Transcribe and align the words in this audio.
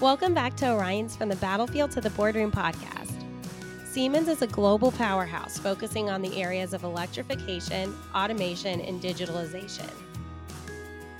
Welcome 0.00 0.32
back 0.32 0.56
to 0.56 0.72
Orion's 0.72 1.14
From 1.14 1.28
the 1.28 1.36
Battlefield 1.36 1.90
to 1.90 2.00
the 2.00 2.08
Boardroom 2.08 2.50
podcast. 2.50 3.12
Siemens 3.84 4.28
is 4.28 4.40
a 4.40 4.46
global 4.46 4.90
powerhouse 4.92 5.58
focusing 5.58 6.08
on 6.08 6.22
the 6.22 6.40
areas 6.40 6.72
of 6.72 6.84
electrification, 6.84 7.94
automation, 8.14 8.80
and 8.80 9.02
digitalization. 9.02 9.90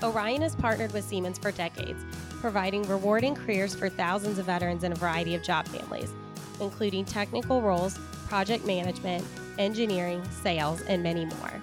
Orion 0.01 0.41
has 0.41 0.55
partnered 0.55 0.91
with 0.93 1.05
Siemens 1.05 1.37
for 1.37 1.51
decades, 1.51 2.03
providing 2.39 2.81
rewarding 2.87 3.35
careers 3.35 3.75
for 3.75 3.87
thousands 3.87 4.39
of 4.39 4.47
veterans 4.47 4.83
in 4.83 4.93
a 4.93 4.95
variety 4.95 5.35
of 5.35 5.43
job 5.43 5.67
families, 5.67 6.11
including 6.59 7.05
technical 7.05 7.61
roles, 7.61 7.99
project 8.27 8.65
management, 8.65 9.23
engineering, 9.59 10.23
sales, 10.31 10.81
and 10.87 11.03
many 11.03 11.25
more. 11.25 11.61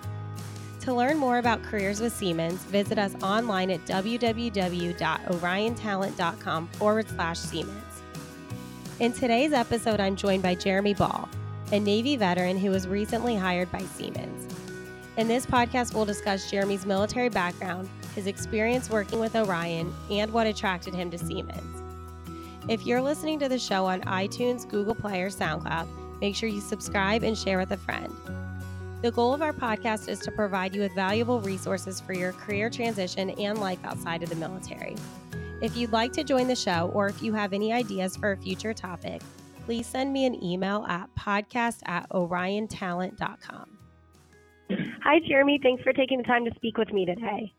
To 0.89 0.95
learn 0.95 1.19
more 1.19 1.37
about 1.37 1.63
careers 1.63 2.01
with 2.01 2.15
Siemens, 2.15 2.63
visit 2.63 2.99
us 2.99 3.15
online 3.23 3.71
at 3.71 3.85
www.oriontalent.com 3.85 6.69
forward 6.69 7.09
slash 7.11 7.39
Siemens. 7.39 8.03
In 8.99 9.13
today's 9.13 9.53
episode, 9.53 10.01
I'm 10.01 10.17
joined 10.17 10.43
by 10.43 10.55
Jeremy 10.55 10.95
Ball, 10.95 11.29
a 11.73 11.79
Navy 11.79 12.17
veteran 12.17 12.57
who 12.57 12.71
was 12.71 12.89
recently 12.89 13.37
hired 13.37 13.71
by 13.71 13.83
Siemens. 13.83 14.51
In 15.19 15.29
this 15.29 15.45
podcast, 15.45 15.93
we'll 15.93 16.07
discuss 16.07 16.51
Jeremy's 16.51 16.87
military 16.87 17.29
background, 17.29 17.87
his 18.15 18.27
experience 18.27 18.89
working 18.89 19.21
with 19.21 19.37
Orion, 19.37 19.93
and 20.11 20.33
what 20.33 20.47
attracted 20.47 20.95
him 20.95 21.11
to 21.11 21.19
Siemens. 21.19 21.83
If 22.67 22.87
you're 22.87 23.03
listening 23.03 23.39
to 23.41 23.49
the 23.51 23.59
show 23.59 23.85
on 23.85 24.01
iTunes, 24.05 24.67
Google 24.67 24.95
Play, 24.95 25.21
or 25.21 25.29
SoundCloud, 25.29 25.87
make 26.23 26.35
sure 26.35 26.49
you 26.49 26.63
subscribe 26.63 27.25
and 27.25 27.37
share 27.37 27.59
with 27.59 27.73
a 27.73 27.77
friend. 27.77 28.11
The 29.01 29.13
goal 29.13 29.33
of 29.33 29.43
our 29.43 29.53
podcast 29.53 30.09
is 30.09 30.19
to 30.21 30.33
provide 30.33 30.75
you 30.75 30.81
with 30.81 30.93
valuable 30.93 31.41
resources 31.41 32.01
for 32.01 32.13
your 32.15 32.33
career 32.33 32.69
transition 32.69 33.31
and 33.31 33.61
life 33.61 33.79
outside 33.85 34.25
of 34.25 34.29
the 34.29 34.35
military. 34.35 34.97
If 35.63 35.77
you'd 35.77 35.93
like 35.93 36.13
to 36.15 36.25
join 36.25 36.49
the 36.49 36.57
show 36.57 36.91
or 36.93 37.07
if 37.07 37.23
you 37.23 37.33
have 37.33 37.53
any 37.53 37.73
ideas 37.73 38.17
for 38.17 38.33
a 38.33 38.37
future 38.37 38.75
topic, 38.75 39.23
please 39.65 39.87
send 39.87 40.13
me 40.13 40.27
an 40.27 40.43
email 40.43 40.85
at 40.89 41.09
podcast 41.15 41.79
at 41.87 42.11
oriontalent.com. 42.11 43.79
Hi, 45.05 45.21
Jeremy. 45.29 45.61
Thanks 45.63 45.85
for 45.85 45.93
taking 45.93 46.19
the 46.19 46.25
time 46.25 46.45
to 46.45 46.51
speak 46.57 46.77
with 46.77 46.93
me 46.93 47.07
today. 47.07 47.53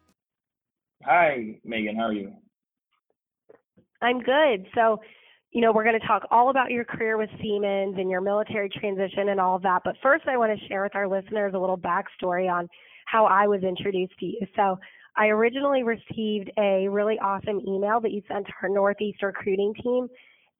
Hi, 1.05 1.55
Megan. 1.63 1.95
How 1.95 2.07
are 2.07 2.13
you? 2.13 2.33
I'm 4.01 4.19
good. 4.19 4.67
So, 4.75 4.99
you 5.51 5.61
know, 5.61 5.71
we're 5.71 5.83
going 5.83 5.99
to 5.99 6.07
talk 6.07 6.27
all 6.29 6.49
about 6.49 6.69
your 6.69 6.85
career 6.85 7.17
with 7.17 7.29
Siemens 7.41 7.95
and 7.97 8.09
your 8.09 8.21
military 8.21 8.69
transition 8.69 9.29
and 9.29 9.39
all 9.39 9.55
of 9.55 9.63
that. 9.63 9.81
But 9.83 9.95
first, 10.01 10.27
I 10.27 10.37
want 10.37 10.57
to 10.57 10.67
share 10.67 10.83
with 10.83 10.95
our 10.95 11.07
listeners 11.07 11.53
a 11.55 11.59
little 11.59 11.77
backstory 11.77 12.51
on 12.51 12.69
how 13.05 13.25
I 13.25 13.47
was 13.47 13.63
introduced 13.63 14.17
to 14.19 14.25
you. 14.25 14.41
So, 14.55 14.77
I 15.17 15.27
originally 15.27 15.83
received 15.83 16.49
a 16.57 16.87
really 16.87 17.19
awesome 17.19 17.59
email 17.67 17.99
that 17.99 18.11
you 18.11 18.21
sent 18.27 18.45
to 18.45 18.53
our 18.61 18.69
Northeast 18.69 19.21
recruiting 19.21 19.73
team, 19.83 20.07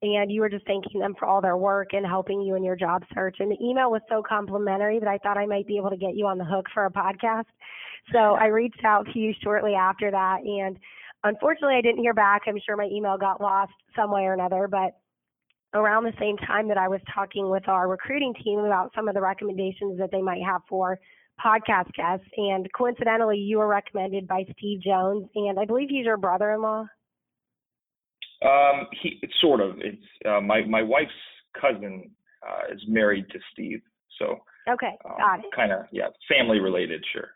and 0.02 0.30
you 0.30 0.40
were 0.40 0.50
just 0.50 0.66
thanking 0.66 1.00
them 1.00 1.14
for 1.18 1.24
all 1.24 1.40
their 1.40 1.56
work 1.56 1.90
and 1.92 2.04
helping 2.04 2.42
you 2.42 2.56
in 2.56 2.64
your 2.64 2.76
job 2.76 3.02
search. 3.14 3.36
And 3.38 3.50
the 3.50 3.56
email 3.64 3.90
was 3.90 4.02
so 4.08 4.22
complimentary 4.28 4.98
that 4.98 5.08
I 5.08 5.18
thought 5.18 5.38
I 5.38 5.46
might 5.46 5.66
be 5.66 5.78
able 5.78 5.90
to 5.90 5.96
get 5.96 6.14
you 6.14 6.26
on 6.26 6.36
the 6.36 6.44
hook 6.44 6.66
for 6.74 6.84
a 6.84 6.90
podcast. 6.90 7.44
So, 8.12 8.18
I 8.40 8.46
reached 8.46 8.84
out 8.84 9.06
to 9.12 9.18
you 9.18 9.32
shortly 9.42 9.74
after 9.74 10.10
that, 10.10 10.40
and 10.42 10.76
Unfortunately, 11.24 11.76
I 11.76 11.82
didn't 11.82 12.00
hear 12.02 12.14
back. 12.14 12.42
I'm 12.46 12.58
sure 12.64 12.76
my 12.76 12.88
email 12.90 13.18
got 13.18 13.40
lost 13.40 13.72
some 13.94 14.10
way 14.10 14.22
or 14.22 14.32
another, 14.32 14.68
but 14.68 14.96
around 15.74 16.04
the 16.04 16.12
same 16.18 16.36
time 16.38 16.68
that 16.68 16.78
I 16.78 16.88
was 16.88 17.00
talking 17.14 17.48
with 17.50 17.68
our 17.68 17.88
recruiting 17.88 18.34
team 18.42 18.60
about 18.60 18.92
some 18.94 19.08
of 19.08 19.14
the 19.14 19.20
recommendations 19.20 19.98
that 19.98 20.10
they 20.10 20.22
might 20.22 20.42
have 20.42 20.62
for 20.68 20.98
podcast 21.44 21.92
guests, 21.94 22.26
and 22.36 22.68
coincidentally, 22.76 23.38
you 23.38 23.58
were 23.58 23.66
recommended 23.66 24.26
by 24.28 24.44
Steve 24.56 24.82
Jones, 24.82 25.26
and 25.34 25.58
I 25.58 25.64
believe 25.64 25.88
he's 25.88 26.04
your 26.04 26.16
brother-in-law. 26.16 26.86
Um, 28.42 28.86
he 29.02 29.20
sort 29.40 29.60
of. 29.60 29.76
It's 29.78 30.02
uh, 30.26 30.40
my 30.40 30.62
my 30.66 30.82
wife's 30.82 31.10
cousin 31.60 32.10
uh, 32.46 32.74
is 32.74 32.80
married 32.88 33.28
to 33.30 33.38
Steve, 33.52 33.80
so 34.18 34.38
okay, 34.68 34.96
um, 35.04 35.16
got 35.18 35.38
it. 35.40 35.46
Kind 35.54 35.72
of, 35.72 35.84
yeah, 35.92 36.08
family 36.28 36.58
related, 36.58 37.04
sure. 37.12 37.28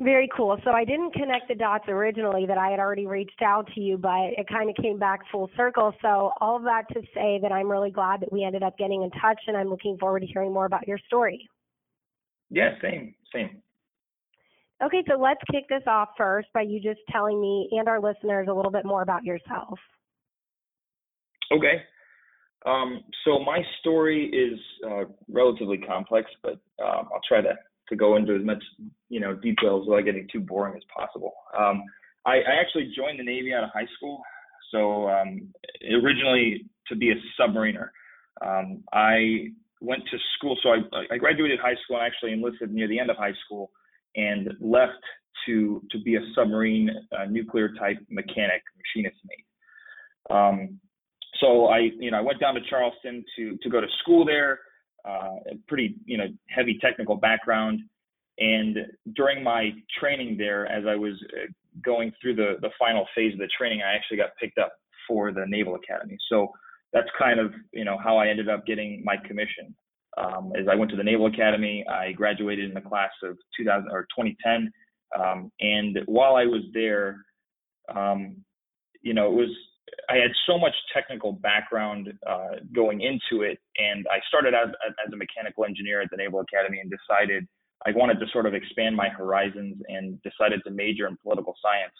Very 0.00 0.28
cool. 0.36 0.56
So 0.64 0.70
I 0.70 0.84
didn't 0.84 1.12
connect 1.14 1.46
the 1.46 1.54
dots 1.54 1.84
originally 1.86 2.46
that 2.46 2.58
I 2.58 2.68
had 2.70 2.80
already 2.80 3.06
reached 3.06 3.40
out 3.42 3.68
to 3.74 3.80
you, 3.80 3.96
but 3.96 4.32
it 4.36 4.48
kind 4.48 4.68
of 4.68 4.74
came 4.76 4.98
back 4.98 5.20
full 5.30 5.48
circle. 5.56 5.94
So 6.02 6.32
all 6.40 6.56
of 6.56 6.64
that 6.64 6.88
to 6.94 7.00
say 7.14 7.38
that 7.40 7.52
I'm 7.52 7.70
really 7.70 7.92
glad 7.92 8.20
that 8.20 8.32
we 8.32 8.42
ended 8.42 8.64
up 8.64 8.76
getting 8.76 9.02
in 9.04 9.10
touch 9.10 9.40
and 9.46 9.56
I'm 9.56 9.68
looking 9.68 9.96
forward 9.98 10.20
to 10.20 10.26
hearing 10.26 10.52
more 10.52 10.66
about 10.66 10.88
your 10.88 10.98
story. 11.06 11.48
Yeah, 12.50 12.70
same, 12.82 13.14
same. 13.32 13.62
Okay, 14.84 15.04
so 15.08 15.16
let's 15.16 15.40
kick 15.52 15.68
this 15.68 15.82
off 15.86 16.08
first 16.16 16.48
by 16.52 16.62
you 16.62 16.80
just 16.80 17.00
telling 17.10 17.40
me 17.40 17.68
and 17.72 17.88
our 17.88 18.00
listeners 18.00 18.48
a 18.50 18.52
little 18.52 18.72
bit 18.72 18.84
more 18.84 19.02
about 19.02 19.22
yourself. 19.22 19.78
Okay. 21.52 21.82
Um, 22.66 23.00
so 23.24 23.38
my 23.38 23.60
story 23.80 24.26
is 24.26 24.58
uh, 24.84 25.04
relatively 25.28 25.78
complex, 25.78 26.30
but 26.42 26.54
um, 26.82 27.08
I'll 27.12 27.20
try 27.28 27.40
to 27.42 27.54
to 27.88 27.96
go 27.96 28.16
into 28.16 28.34
as 28.34 28.44
much 28.44 28.62
you 29.08 29.20
know 29.20 29.34
details 29.34 29.86
without 29.86 30.04
getting 30.04 30.26
too 30.32 30.40
boring 30.40 30.74
as 30.76 30.82
possible. 30.94 31.32
Um, 31.58 31.84
I, 32.26 32.36
I, 32.36 32.60
actually 32.60 32.92
joined 32.96 33.20
the 33.20 33.24
Navy 33.24 33.52
out 33.52 33.64
of 33.64 33.70
high 33.74 33.86
school, 33.96 34.22
so 34.70 35.08
um, 35.08 35.52
originally 36.02 36.64
to 36.88 36.96
be 36.96 37.10
a 37.10 37.14
submariner. 37.40 37.88
Um, 38.44 38.82
I 38.92 39.48
went 39.80 40.02
to 40.10 40.18
school, 40.36 40.56
so 40.62 40.70
I, 40.70 41.14
I, 41.14 41.18
graduated 41.18 41.60
high 41.60 41.76
school 41.84 41.98
and 41.98 42.06
actually 42.06 42.32
enlisted 42.32 42.72
near 42.72 42.88
the 42.88 42.98
end 42.98 43.10
of 43.10 43.16
high 43.16 43.34
school, 43.44 43.70
and 44.16 44.48
left 44.60 44.92
to 45.46 45.82
to 45.90 46.00
be 46.00 46.16
a 46.16 46.20
submarine 46.34 46.90
uh, 47.16 47.26
nuclear 47.26 47.68
type 47.74 47.98
mechanic 48.08 48.62
machinist 48.76 49.20
mate. 49.26 50.34
Um, 50.34 50.80
so 51.40 51.66
I 51.66 51.90
you 51.98 52.10
know 52.10 52.18
I 52.18 52.22
went 52.22 52.40
down 52.40 52.54
to 52.54 52.60
Charleston 52.70 53.24
to 53.36 53.58
to 53.62 53.68
go 53.68 53.80
to 53.80 53.86
school 54.02 54.24
there 54.24 54.60
uh, 55.08 55.36
a 55.50 55.56
pretty 55.68 55.96
you 56.04 56.16
know 56.16 56.26
heavy 56.48 56.78
technical 56.80 57.16
background. 57.16 57.80
And 58.38 58.78
during 59.14 59.44
my 59.44 59.70
training 60.00 60.36
there, 60.36 60.66
as 60.66 60.84
I 60.86 60.96
was 60.96 61.14
uh, 61.36 61.46
going 61.84 62.12
through 62.20 62.36
the 62.36 62.54
the 62.60 62.70
final 62.78 63.06
phase 63.14 63.32
of 63.32 63.38
the 63.38 63.48
training, 63.56 63.82
I 63.82 63.94
actually 63.94 64.16
got 64.16 64.30
picked 64.40 64.58
up 64.58 64.72
for 65.08 65.32
the 65.32 65.44
Naval 65.46 65.76
Academy. 65.76 66.16
So 66.28 66.48
that's 66.92 67.08
kind 67.18 67.38
of 67.38 67.52
you 67.72 67.84
know 67.84 67.98
how 68.02 68.16
I 68.16 68.28
ended 68.28 68.48
up 68.48 68.66
getting 68.66 69.02
my 69.04 69.16
commission. 69.16 69.74
Um, 70.16 70.52
as 70.56 70.66
I 70.70 70.76
went 70.76 70.90
to 70.92 70.96
the 70.96 71.02
Naval 71.02 71.26
Academy, 71.26 71.84
I 71.88 72.12
graduated 72.12 72.68
in 72.68 72.74
the 72.74 72.80
class 72.80 73.10
of 73.22 73.36
2000 73.58 73.88
or 73.90 74.02
2010. 74.16 74.72
Um, 75.18 75.50
and 75.60 75.98
while 76.06 76.36
I 76.36 76.44
was 76.44 76.62
there, 76.72 77.24
um, 77.94 78.36
you 79.02 79.12
know, 79.12 79.26
it 79.26 79.34
was 79.34 79.50
I 80.08 80.16
had 80.16 80.30
so 80.46 80.58
much 80.58 80.74
technical 80.92 81.32
background 81.32 82.12
uh, 82.26 82.56
going 82.74 83.00
into 83.00 83.42
it, 83.42 83.58
and 83.76 84.06
I 84.10 84.18
started 84.28 84.54
out 84.54 84.68
as 84.68 85.12
a 85.12 85.16
mechanical 85.16 85.64
engineer 85.64 86.00
at 86.00 86.10
the 86.10 86.16
Naval 86.16 86.40
Academy 86.40 86.80
and 86.80 86.90
decided 86.90 87.46
I 87.86 87.90
wanted 87.92 88.18
to 88.20 88.26
sort 88.32 88.46
of 88.46 88.54
expand 88.54 88.96
my 88.96 89.08
horizons 89.08 89.76
and 89.88 90.20
decided 90.22 90.62
to 90.64 90.70
major 90.70 91.06
in 91.06 91.16
political 91.22 91.54
science, 91.62 91.92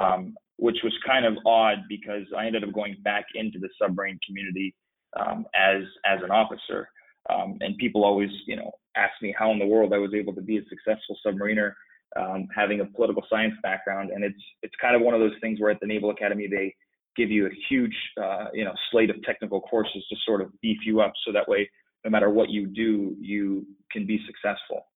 um, 0.00 0.34
which 0.56 0.78
was 0.82 0.92
kind 1.06 1.24
of 1.24 1.34
odd 1.46 1.78
because 1.88 2.24
I 2.36 2.46
ended 2.46 2.64
up 2.64 2.72
going 2.72 2.96
back 3.04 3.26
into 3.34 3.58
the 3.58 3.68
submarine 3.80 4.18
community 4.26 4.74
um, 5.18 5.46
as 5.54 5.82
as 6.04 6.20
an 6.22 6.30
officer, 6.30 6.88
um, 7.32 7.58
and 7.60 7.76
people 7.78 8.04
always 8.04 8.30
you 8.46 8.56
know 8.56 8.72
ask 8.96 9.12
me 9.22 9.34
how 9.36 9.52
in 9.52 9.58
the 9.58 9.66
world 9.66 9.92
I 9.92 9.98
was 9.98 10.14
able 10.14 10.34
to 10.34 10.42
be 10.42 10.58
a 10.58 10.62
successful 10.68 11.16
submariner. 11.24 11.72
Um, 12.16 12.48
having 12.52 12.80
a 12.80 12.84
political 12.84 13.22
science 13.30 13.54
background, 13.62 14.10
and 14.10 14.24
it's 14.24 14.42
it's 14.64 14.74
kind 14.80 14.96
of 14.96 15.02
one 15.02 15.14
of 15.14 15.20
those 15.20 15.38
things 15.40 15.60
where 15.60 15.70
at 15.70 15.78
the 15.78 15.86
Naval 15.86 16.10
Academy 16.10 16.48
they 16.48 16.74
give 17.16 17.30
you 17.30 17.46
a 17.46 17.50
huge 17.68 17.94
uh, 18.22 18.46
you 18.52 18.64
know 18.64 18.72
slate 18.90 19.10
of 19.10 19.22
technical 19.22 19.60
courses 19.60 20.04
to 20.08 20.16
sort 20.24 20.40
of 20.40 20.48
beef 20.60 20.78
you 20.84 21.00
up 21.00 21.12
so 21.26 21.32
that 21.32 21.48
way 21.48 21.68
no 22.04 22.10
matter 22.10 22.30
what 22.30 22.50
you 22.50 22.66
do 22.66 23.16
you 23.20 23.66
can 23.90 24.06
be 24.06 24.18
successful. 24.26 24.86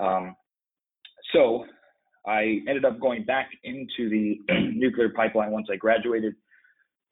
Um, 0.00 0.34
so 1.32 1.64
i 2.26 2.60
ended 2.68 2.84
up 2.84 3.00
going 3.00 3.24
back 3.24 3.50
into 3.64 4.08
the 4.08 4.38
nuclear 4.74 5.10
pipeline 5.10 5.50
once 5.50 5.66
i 5.72 5.76
graduated 5.76 6.34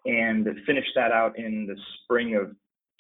and 0.07 0.47
finished 0.67 0.91
that 0.95 1.13
out 1.13 1.39
in 1.39 1.67
the 1.67 1.77
spring 2.03 2.37
of 2.37 2.49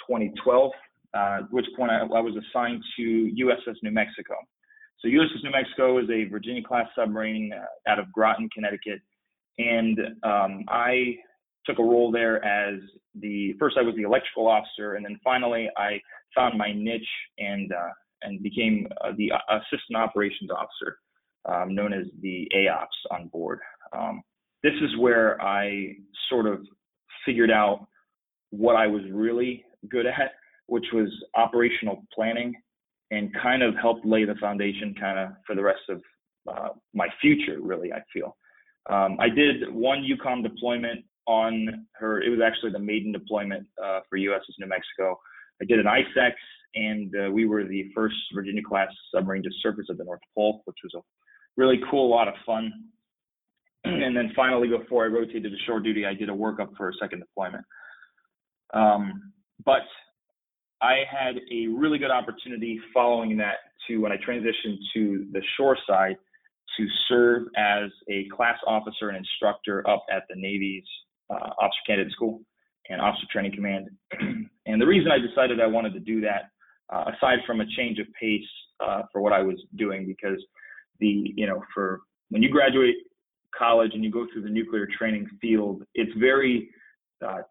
2012 0.08 0.70
uh, 1.12 1.38
which 1.50 1.66
point 1.76 1.90
I, 1.90 2.00
I 2.00 2.20
was 2.20 2.34
assigned 2.36 2.82
to 2.96 3.32
uss 3.42 3.74
new 3.82 3.90
mexico. 3.90 4.34
So 5.00 5.08
uss 5.08 5.42
new 5.42 5.50
mexico 5.50 5.98
is 5.98 6.08
a 6.10 6.28
virginia 6.28 6.62
class 6.62 6.86
submarine 6.96 7.52
uh, 7.52 7.90
out 7.90 7.98
of 7.98 8.12
groton 8.12 8.48
connecticut 8.54 9.00
and 9.60 9.98
um, 10.22 10.64
I 10.68 11.16
took 11.66 11.78
a 11.78 11.82
role 11.82 12.10
there 12.10 12.44
as 12.44 12.80
the 13.14 13.54
first 13.58 13.76
I 13.78 13.82
was 13.82 13.94
the 13.96 14.02
electrical 14.02 14.46
officer, 14.46 14.94
and 14.94 15.04
then 15.04 15.18
finally 15.22 15.68
I 15.76 16.00
found 16.34 16.56
my 16.56 16.72
niche 16.72 17.02
and 17.38 17.70
uh, 17.72 17.90
and 18.22 18.42
became 18.42 18.86
uh, 19.02 19.12
the 19.16 19.32
assistant 19.50 19.96
operations 19.96 20.50
officer, 20.50 20.98
um, 21.48 21.74
known 21.74 21.92
as 21.92 22.06
the 22.22 22.48
AOPS 22.54 23.14
on 23.16 23.28
board. 23.28 23.60
Um, 23.96 24.22
this 24.62 24.74
is 24.82 24.96
where 24.98 25.40
I 25.40 25.94
sort 26.28 26.46
of 26.46 26.66
figured 27.24 27.50
out 27.50 27.86
what 28.50 28.76
I 28.76 28.86
was 28.86 29.02
really 29.10 29.64
good 29.90 30.06
at, 30.06 30.32
which 30.66 30.84
was 30.92 31.08
operational 31.34 32.04
planning, 32.14 32.54
and 33.10 33.34
kind 33.42 33.62
of 33.62 33.74
helped 33.80 34.04
lay 34.06 34.24
the 34.24 34.34
foundation 34.36 34.94
kind 34.98 35.18
of 35.18 35.30
for 35.46 35.54
the 35.54 35.62
rest 35.62 35.82
of 35.88 36.02
uh, 36.48 36.68
my 36.94 37.08
future. 37.20 37.58
Really, 37.60 37.92
I 37.92 38.00
feel. 38.12 38.36
Um, 38.88 39.16
I 39.20 39.28
did 39.28 39.72
one 39.72 40.02
EUCOM 40.02 40.42
deployment 40.42 41.04
on 41.26 41.86
her. 41.94 42.22
It 42.22 42.30
was 42.30 42.40
actually 42.44 42.72
the 42.72 42.78
maiden 42.78 43.12
deployment 43.12 43.66
uh, 43.82 44.00
for 44.08 44.18
USS 44.18 44.58
New 44.58 44.66
Mexico. 44.66 45.18
I 45.60 45.66
did 45.66 45.78
an 45.78 45.86
ICEX, 45.86 46.32
and 46.74 47.14
uh, 47.14 47.30
we 47.30 47.46
were 47.46 47.64
the 47.64 47.90
first 47.94 48.16
Virginia 48.34 48.62
class 48.62 48.88
submarine 49.14 49.42
to 49.42 49.50
surface 49.62 49.86
at 49.90 49.98
the 49.98 50.04
North 50.04 50.20
Pole, 50.34 50.62
which 50.64 50.78
was 50.82 50.94
a 50.96 51.00
really 51.56 51.80
cool, 51.90 52.08
lot 52.08 52.28
of 52.28 52.34
fun. 52.46 52.72
and 53.84 54.16
then 54.16 54.32
finally, 54.34 54.68
before 54.68 55.04
I 55.04 55.08
rotated 55.08 55.44
to 55.44 55.58
shore 55.66 55.80
duty, 55.80 56.06
I 56.06 56.14
did 56.14 56.28
a 56.28 56.32
workup 56.32 56.76
for 56.76 56.88
a 56.88 56.92
second 57.00 57.20
deployment. 57.20 57.64
Um, 58.72 59.32
but 59.64 59.82
I 60.80 61.02
had 61.10 61.36
a 61.52 61.66
really 61.66 61.98
good 61.98 62.10
opportunity 62.10 62.80
following 62.94 63.36
that 63.38 63.56
to 63.88 63.98
when 63.98 64.12
I 64.12 64.16
transitioned 64.16 64.78
to 64.94 65.26
the 65.32 65.42
shore 65.56 65.76
side 65.86 66.16
to 66.76 66.86
serve 67.08 67.44
as 67.56 67.90
a 68.08 68.26
class 68.34 68.58
officer 68.66 69.08
and 69.08 69.16
instructor 69.16 69.88
up 69.88 70.04
at 70.12 70.24
the 70.28 70.36
Navy's 70.36 70.84
uh, 71.30 71.50
Officer 71.58 71.80
Candidate 71.86 72.12
School 72.12 72.40
and 72.88 73.00
Officer 73.00 73.26
Training 73.32 73.54
Command. 73.54 73.88
and 74.66 74.80
the 74.80 74.86
reason 74.86 75.10
I 75.10 75.18
decided 75.18 75.60
I 75.60 75.66
wanted 75.66 75.94
to 75.94 76.00
do 76.00 76.20
that, 76.22 76.50
uh, 76.92 77.10
aside 77.16 77.38
from 77.46 77.60
a 77.60 77.66
change 77.76 77.98
of 77.98 78.06
pace 78.20 78.42
uh, 78.80 79.02
for 79.12 79.20
what 79.20 79.32
I 79.32 79.42
was 79.42 79.56
doing, 79.76 80.06
because 80.06 80.42
the 80.98 81.32
you 81.36 81.46
know 81.46 81.62
for 81.72 82.00
when 82.30 82.42
you 82.42 82.50
graduate 82.50 82.96
college 83.56 83.92
and 83.94 84.04
you 84.04 84.10
go 84.10 84.26
through 84.32 84.42
the 84.42 84.48
nuclear 84.48 84.86
training 84.98 85.26
field, 85.40 85.82
it's 85.94 86.12
very 86.18 86.70
uh, 87.24 87.42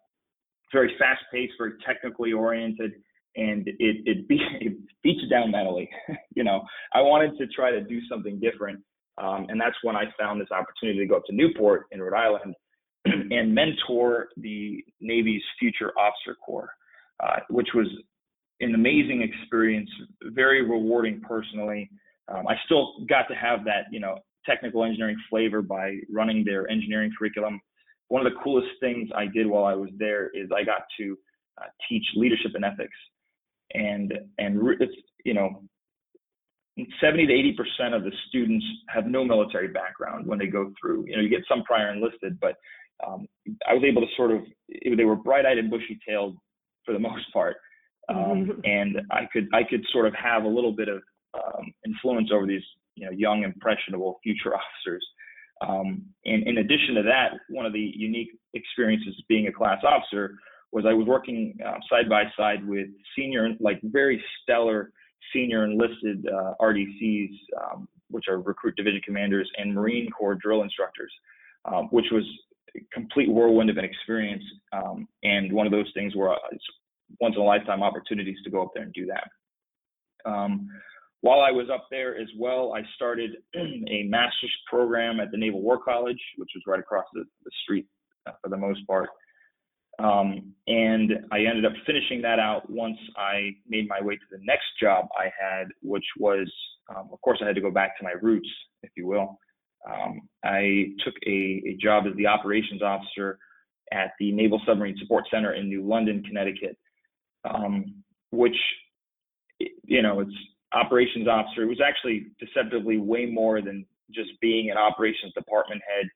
very 0.72 0.94
fast 0.98 1.22
paced, 1.32 1.54
very 1.58 1.72
technically 1.86 2.32
oriented, 2.32 2.92
and 3.36 3.66
it 3.66 3.76
it, 3.78 4.28
be, 4.28 4.40
it 4.60 4.76
beats 5.02 5.28
down 5.30 5.50
mentally. 5.50 5.88
you 6.34 6.44
know, 6.44 6.62
I 6.92 7.00
wanted 7.00 7.36
to 7.38 7.46
try 7.48 7.70
to 7.70 7.80
do 7.80 8.00
something 8.08 8.40
different, 8.40 8.80
um, 9.20 9.46
and 9.48 9.60
that's 9.60 9.76
when 9.82 9.96
I 9.96 10.04
found 10.18 10.40
this 10.40 10.50
opportunity 10.50 10.98
to 11.00 11.06
go 11.06 11.16
up 11.16 11.24
to 11.26 11.34
Newport 11.34 11.86
in 11.92 12.00
Rhode 12.00 12.16
Island 12.16 12.54
and 13.04 13.54
mentor 13.54 14.28
the 14.36 14.82
Navy's 15.00 15.42
Future 15.58 15.92
Officer 15.98 16.36
Corps, 16.44 16.70
uh, 17.22 17.40
which 17.50 17.68
was 17.74 17.86
an 18.60 18.74
amazing 18.74 19.22
experience, 19.22 19.90
very 20.22 20.62
rewarding 20.62 21.20
personally. 21.20 21.90
Um, 22.28 22.46
I 22.48 22.54
still 22.64 23.04
got 23.08 23.26
to 23.28 23.34
have 23.34 23.64
that, 23.64 23.84
you 23.90 24.00
know, 24.00 24.18
technical 24.46 24.84
engineering 24.84 25.16
flavor 25.28 25.60
by 25.60 25.96
running 26.10 26.44
their 26.44 26.68
engineering 26.70 27.10
curriculum. 27.18 27.60
One 28.08 28.26
of 28.26 28.32
the 28.32 28.38
coolest 28.42 28.68
things 28.80 29.08
I 29.14 29.26
did 29.26 29.46
while 29.46 29.64
I 29.64 29.74
was 29.74 29.90
there 29.98 30.30
is 30.30 30.48
I 30.54 30.64
got 30.64 30.82
to 30.98 31.18
uh, 31.60 31.66
teach 31.88 32.04
leadership 32.16 32.52
and 32.54 32.64
ethics, 32.64 32.96
and 33.74 34.12
and 34.38 34.60
it's 34.80 34.92
you 35.24 35.34
know 35.34 35.62
70 37.00 37.26
to 37.26 37.32
80 37.32 37.52
percent 37.52 37.94
of 37.94 38.04
the 38.04 38.12
students 38.28 38.64
have 38.88 39.06
no 39.06 39.24
military 39.24 39.68
background 39.68 40.26
when 40.26 40.38
they 40.38 40.46
go 40.46 40.72
through. 40.80 41.04
You 41.06 41.16
know, 41.16 41.22
you 41.22 41.28
get 41.28 41.44
some 41.48 41.62
prior 41.64 41.92
enlisted, 41.92 42.38
but 42.40 42.56
um, 43.06 43.26
I 43.68 43.74
was 43.74 43.82
able 43.84 44.02
to 44.02 44.08
sort 44.16 44.30
of 44.30 44.42
they 44.96 45.04
were 45.04 45.16
bright-eyed 45.16 45.58
and 45.58 45.70
bushy-tailed 45.70 46.36
for 46.84 46.92
the 46.92 46.98
most 47.08 47.32
part, 47.32 47.56
um, 48.08 48.16
mm-hmm. 48.16 48.60
and 48.64 49.00
I 49.10 49.28
could 49.32 49.48
I 49.52 49.62
could 49.64 49.84
sort 49.92 50.06
of 50.06 50.14
have 50.14 50.44
a 50.44 50.48
little 50.48 50.72
bit 50.72 50.88
of 50.88 51.02
um, 51.34 51.72
influence 51.86 52.30
over 52.32 52.46
these 52.46 52.62
you 52.96 53.06
know 53.06 53.12
young 53.12 53.42
impressionable 53.42 54.18
future 54.22 54.54
officers. 54.54 55.06
Um, 55.62 56.06
and 56.24 56.46
in 56.46 56.58
addition 56.58 56.94
to 56.94 57.02
that, 57.02 57.32
one 57.50 57.66
of 57.66 57.74
the 57.74 57.92
unique 57.94 58.30
experiences 58.54 59.14
being 59.28 59.46
a 59.48 59.52
class 59.52 59.82
officer 59.84 60.36
was 60.72 60.84
I 60.86 60.94
was 60.94 61.06
working 61.06 61.58
uh, 61.66 61.74
side 61.90 62.08
by 62.08 62.24
side 62.36 62.66
with 62.66 62.88
senior, 63.16 63.50
like 63.60 63.78
very 63.82 64.22
stellar 64.42 64.92
senior 65.32 65.64
enlisted 65.64 66.26
uh, 66.26 66.54
RDCs, 66.60 67.30
um, 67.62 67.88
which 68.10 68.26
are 68.28 68.40
recruit 68.40 68.76
division 68.76 69.00
commanders 69.04 69.50
and 69.58 69.74
Marine 69.74 70.10
Corps 70.10 70.34
drill 70.34 70.62
instructors, 70.62 71.12
um, 71.64 71.88
which 71.90 72.06
was 72.12 72.24
a 72.76 72.80
complete 72.92 73.30
whirlwind 73.30 73.70
of 73.70 73.76
an 73.76 73.84
experience 73.84 74.42
um, 74.72 75.08
and 75.22 75.52
one 75.52 75.66
of 75.66 75.72
those 75.72 75.90
things 75.94 76.14
where 76.14 76.36
it's 76.52 76.64
once 77.20 77.34
in 77.36 77.42
a 77.42 77.44
lifetime 77.44 77.82
opportunities 77.82 78.36
to 78.44 78.50
go 78.50 78.62
up 78.62 78.70
there 78.74 78.84
and 78.84 78.92
do 78.92 79.06
that. 79.06 80.30
Um, 80.30 80.68
while 81.22 81.40
I 81.40 81.50
was 81.50 81.68
up 81.72 81.86
there 81.90 82.18
as 82.18 82.28
well, 82.38 82.72
I 82.74 82.82
started 82.94 83.32
a 83.56 84.04
master's 84.04 84.54
program 84.68 85.20
at 85.20 85.30
the 85.30 85.36
Naval 85.36 85.60
War 85.60 85.78
College, 85.82 86.20
which 86.36 86.50
was 86.54 86.62
right 86.66 86.80
across 86.80 87.04
the, 87.12 87.24
the 87.44 87.50
street 87.62 87.86
uh, 88.26 88.32
for 88.42 88.48
the 88.48 88.56
most 88.56 88.86
part. 88.86 89.08
Um, 90.02 90.54
and 90.66 91.12
I 91.30 91.40
ended 91.40 91.66
up 91.66 91.72
finishing 91.86 92.22
that 92.22 92.38
out 92.38 92.70
once 92.70 92.96
I 93.16 93.50
made 93.68 93.88
my 93.88 94.00
way 94.00 94.16
to 94.16 94.22
the 94.30 94.38
next 94.42 94.66
job 94.80 95.08
I 95.18 95.24
had, 95.24 95.68
which 95.82 96.04
was, 96.18 96.50
um, 96.94 97.10
of 97.12 97.20
course, 97.20 97.38
I 97.42 97.46
had 97.46 97.54
to 97.56 97.60
go 97.60 97.70
back 97.70 97.98
to 97.98 98.04
my 98.04 98.14
roots, 98.22 98.48
if 98.82 98.90
you 98.96 99.06
will. 99.06 99.38
Um, 99.88 100.22
I 100.44 100.92
took 101.04 101.14
a, 101.26 101.62
a, 101.66 101.76
job 101.80 102.04
as 102.06 102.14
the 102.16 102.26
operations 102.26 102.82
officer 102.82 103.38
at 103.92 104.12
the 104.18 104.30
Naval 104.30 104.60
Submarine 104.66 104.96
Support 104.98 105.24
Center 105.30 105.54
in 105.54 105.68
New 105.68 105.86
London, 105.86 106.22
Connecticut, 106.22 106.76
um, 107.48 107.94
which, 108.30 108.56
you 109.84 110.02
know, 110.02 110.20
it's 110.20 110.34
operations 110.72 111.28
officer. 111.28 111.62
It 111.62 111.68
was 111.68 111.80
actually 111.84 112.26
deceptively 112.38 112.98
way 112.98 113.26
more 113.26 113.62
than 113.62 113.86
just 114.12 114.30
being 114.40 114.70
an 114.70 114.76
operations 114.76 115.32
department 115.32 115.80
head 115.88 116.06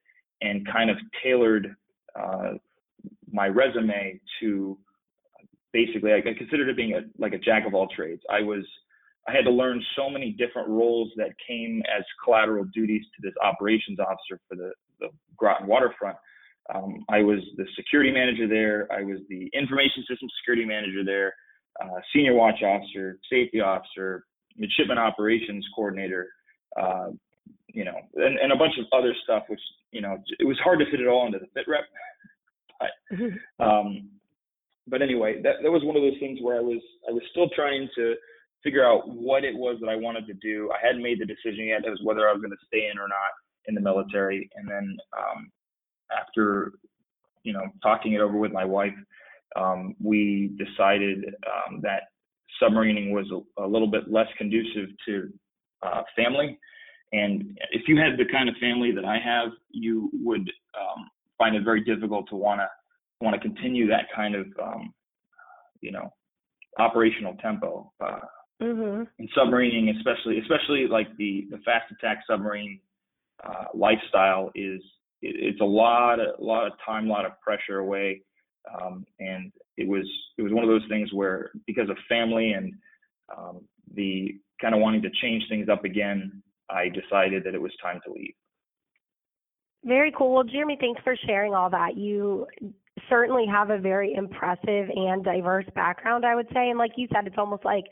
and 0.43 0.67
kind 0.71 0.91
of 0.91 0.97
tailored 1.23 1.75
uh, 2.19 2.53
my 3.35 3.49
resume 3.49 4.21
to 4.41 4.79
basically, 5.73 6.13
I, 6.15 6.21
considered 6.21 6.69
it 6.69 6.77
being 6.77 6.95
a, 6.95 7.01
like 7.19 7.35
a 7.35 7.39
jack 7.39 7.67
of 7.67 7.75
all 7.75 7.89
trades. 7.89 8.23
I 8.31 8.41
was 8.41 8.65
I 9.27 9.33
had 9.33 9.45
to 9.45 9.51
learn 9.51 9.83
so 9.97 10.11
many 10.11 10.33
different 10.33 10.69
roles 10.69 11.11
that 11.17 11.31
came 11.47 11.83
as 11.97 12.05
collateral 12.23 12.65
duties 12.75 13.03
to 13.17 13.23
this 13.23 13.33
operations 13.43 13.99
officer 13.99 14.39
for 14.49 14.55
the, 14.55 14.71
the 15.01 15.09
Groton 15.37 15.67
waterfront. 15.67 16.17
Um, 16.75 17.05
I 17.09 17.23
was 17.23 17.41
the 17.57 17.65
security 17.75 18.13
manager 18.13 18.47
there. 18.47 18.87
I 18.93 19.03
was 19.03 19.19
the 19.29 19.51
information 19.55 20.05
system 20.09 20.29
security 20.41 20.67
manager 20.67 21.05
there, 21.05 21.35
uh, 21.83 22.01
senior 22.15 22.35
watch 22.35 22.63
officer, 22.63 23.19
safety 23.31 23.61
officer, 23.61 24.25
midshipman 24.57 24.99
operations 24.99 25.67
coordinator, 25.75 26.29
uh, 26.81 27.09
you 27.69 27.85
know, 27.85 27.97
and, 28.15 28.39
and 28.39 28.53
a 28.53 28.57
bunch 28.57 28.75
of 28.79 28.85
other 28.97 29.15
stuff, 29.25 29.45
which, 29.49 29.61
you 29.91 30.01
know, 30.01 30.19
it 30.39 30.45
was 30.45 30.59
hard 30.63 30.79
to 30.79 30.85
fit 30.91 31.01
it 31.01 31.09
all 31.09 31.27
into 31.27 31.39
the 31.39 31.47
fit 31.55 31.65
rep. 31.67 31.85
but, 32.81 33.65
um, 33.65 34.09
but 34.87 35.03
anyway, 35.03 35.41
that, 35.43 35.57
that 35.63 35.71
was 35.71 35.83
one 35.85 35.97
of 35.97 36.03
those 36.03 36.19
things 36.21 36.39
where 36.43 36.57
I 36.57 36.61
was, 36.61 36.83
I 37.09 37.13
was 37.13 37.23
still 37.31 37.49
trying 37.55 37.89
to, 37.97 38.15
figure 38.65 38.85
out 38.85 39.07
what 39.07 39.45
it 39.45 39.55
was 39.55 39.77
that 39.81 39.91
I 39.91 39.95
wanted 39.95 40.27
to 40.27 40.35
do. 40.35 40.71
I 40.73 40.85
hadn't 40.85 41.03
made 41.03 41.21
the 41.21 41.27
decision 41.27 41.67
yet 41.67 41.87
as 41.87 41.99
whether 42.03 42.29
I 42.29 42.33
was 42.33 42.41
going 42.41 42.51
to 42.51 42.67
stay 42.67 42.89
in 42.91 42.99
or 42.99 43.07
not 43.07 43.31
in 43.67 43.75
the 43.75 43.81
military. 43.81 44.49
And 44.57 44.69
then 44.69 44.97
um, 45.17 45.53
after, 46.11 46.73
you 47.45 47.53
know, 47.53 47.67
talking 47.83 48.15
it 48.15 48.21
over 48.21 48.39
with 48.39 48.53
my 48.53 48.65
wife, 48.65 48.95
um, 49.55 49.95
we 50.03 50.57
decided 50.59 51.27
um, 51.47 51.81
that 51.83 52.05
submarining 52.61 53.13
was 53.13 53.31
a, 53.31 53.63
a, 53.63 53.67
little 53.67 53.87
bit 53.87 54.11
less 54.11 54.27
conducive 54.39 54.89
to 55.07 55.29
uh, 55.83 56.03
family. 56.17 56.59
And 57.13 57.57
if 57.71 57.83
you 57.87 57.97
had 57.97 58.19
the 58.19 58.31
kind 58.33 58.49
of 58.49 58.57
family 58.61 58.93
that 58.93 59.05
I 59.05 59.19
have, 59.23 59.51
you 59.71 60.11
would 60.15 60.51
um, 60.75 61.09
find 61.39 61.57
it 61.57 61.65
very 61.65 61.83
difficult 61.83 62.29
to 62.31 62.37
want 62.37 62.61
to 62.61 62.69
want 63.21 63.35
to 63.35 63.41
continue 63.41 63.87
that 63.89 64.07
kind 64.15 64.35
of, 64.35 64.47
um, 64.63 64.93
you 65.81 65.93
know, 65.93 66.13
operational 66.79 67.35
tempo. 67.37 67.93
Uh, 68.01 68.21
Mm-hmm. 68.63 69.03
And 69.19 69.29
submarining, 69.37 69.97
especially 69.97 70.39
especially 70.39 70.87
like 70.87 71.09
the 71.17 71.47
the 71.51 71.59
fast 71.59 71.91
attack 71.91 72.23
submarine 72.29 72.79
uh, 73.45 73.65
lifestyle, 73.75 74.51
is 74.55 74.81
it, 75.23 75.35
it's 75.37 75.61
a 75.61 75.65
lot 75.65 76.21
a 76.21 76.35
lot 76.39 76.67
of 76.67 76.73
time, 76.85 77.07
a 77.07 77.11
lot 77.11 77.27
of 77.27 77.33
pressure 77.41 77.79
away, 77.79 78.23
um, 78.73 79.05
and 79.19 79.53
it 79.77 79.89
was 79.89 80.09
it 80.39 80.43
was 80.43 80.53
one 80.53 80.63
of 80.63 80.71
those 80.71 80.89
things 80.89 81.13
where 81.13 81.51
because 81.67 81.91
of 81.91 81.97
family 82.09 82.53
and 82.53 82.73
um, 83.37 83.61
the 83.95 84.39
kind 84.61 84.75
of 84.75 84.81
wanting 84.81 85.03
to 85.03 85.11
change 85.21 85.43
things 85.49 85.69
up 85.69 85.85
again, 85.85 86.41
I 86.71 86.89
decided 86.89 87.43
that 87.45 87.55
it 87.55 87.61
was 87.61 87.73
time 87.83 88.01
to 88.07 88.13
leave. 88.13 88.35
Very 89.85 90.13
cool. 90.17 90.35
Well, 90.35 90.45
Jeremy, 90.45 90.79
thanks 90.81 91.01
for 91.05 91.15
sharing 91.27 91.55
all 91.55 91.69
that. 91.71 91.97
You 91.97 92.47
certainly 93.09 93.45
have 93.47 93.71
a 93.71 93.79
very 93.79 94.15
impressive 94.15 94.89
and 94.95 95.23
diverse 95.23 95.67
background, 95.75 96.25
I 96.25 96.35
would 96.35 96.49
say. 96.55 96.71
And 96.71 96.79
like 96.79 96.93
you 96.97 97.07
said, 97.13 97.27
it's 97.27 97.37
almost 97.39 97.65
like 97.65 97.85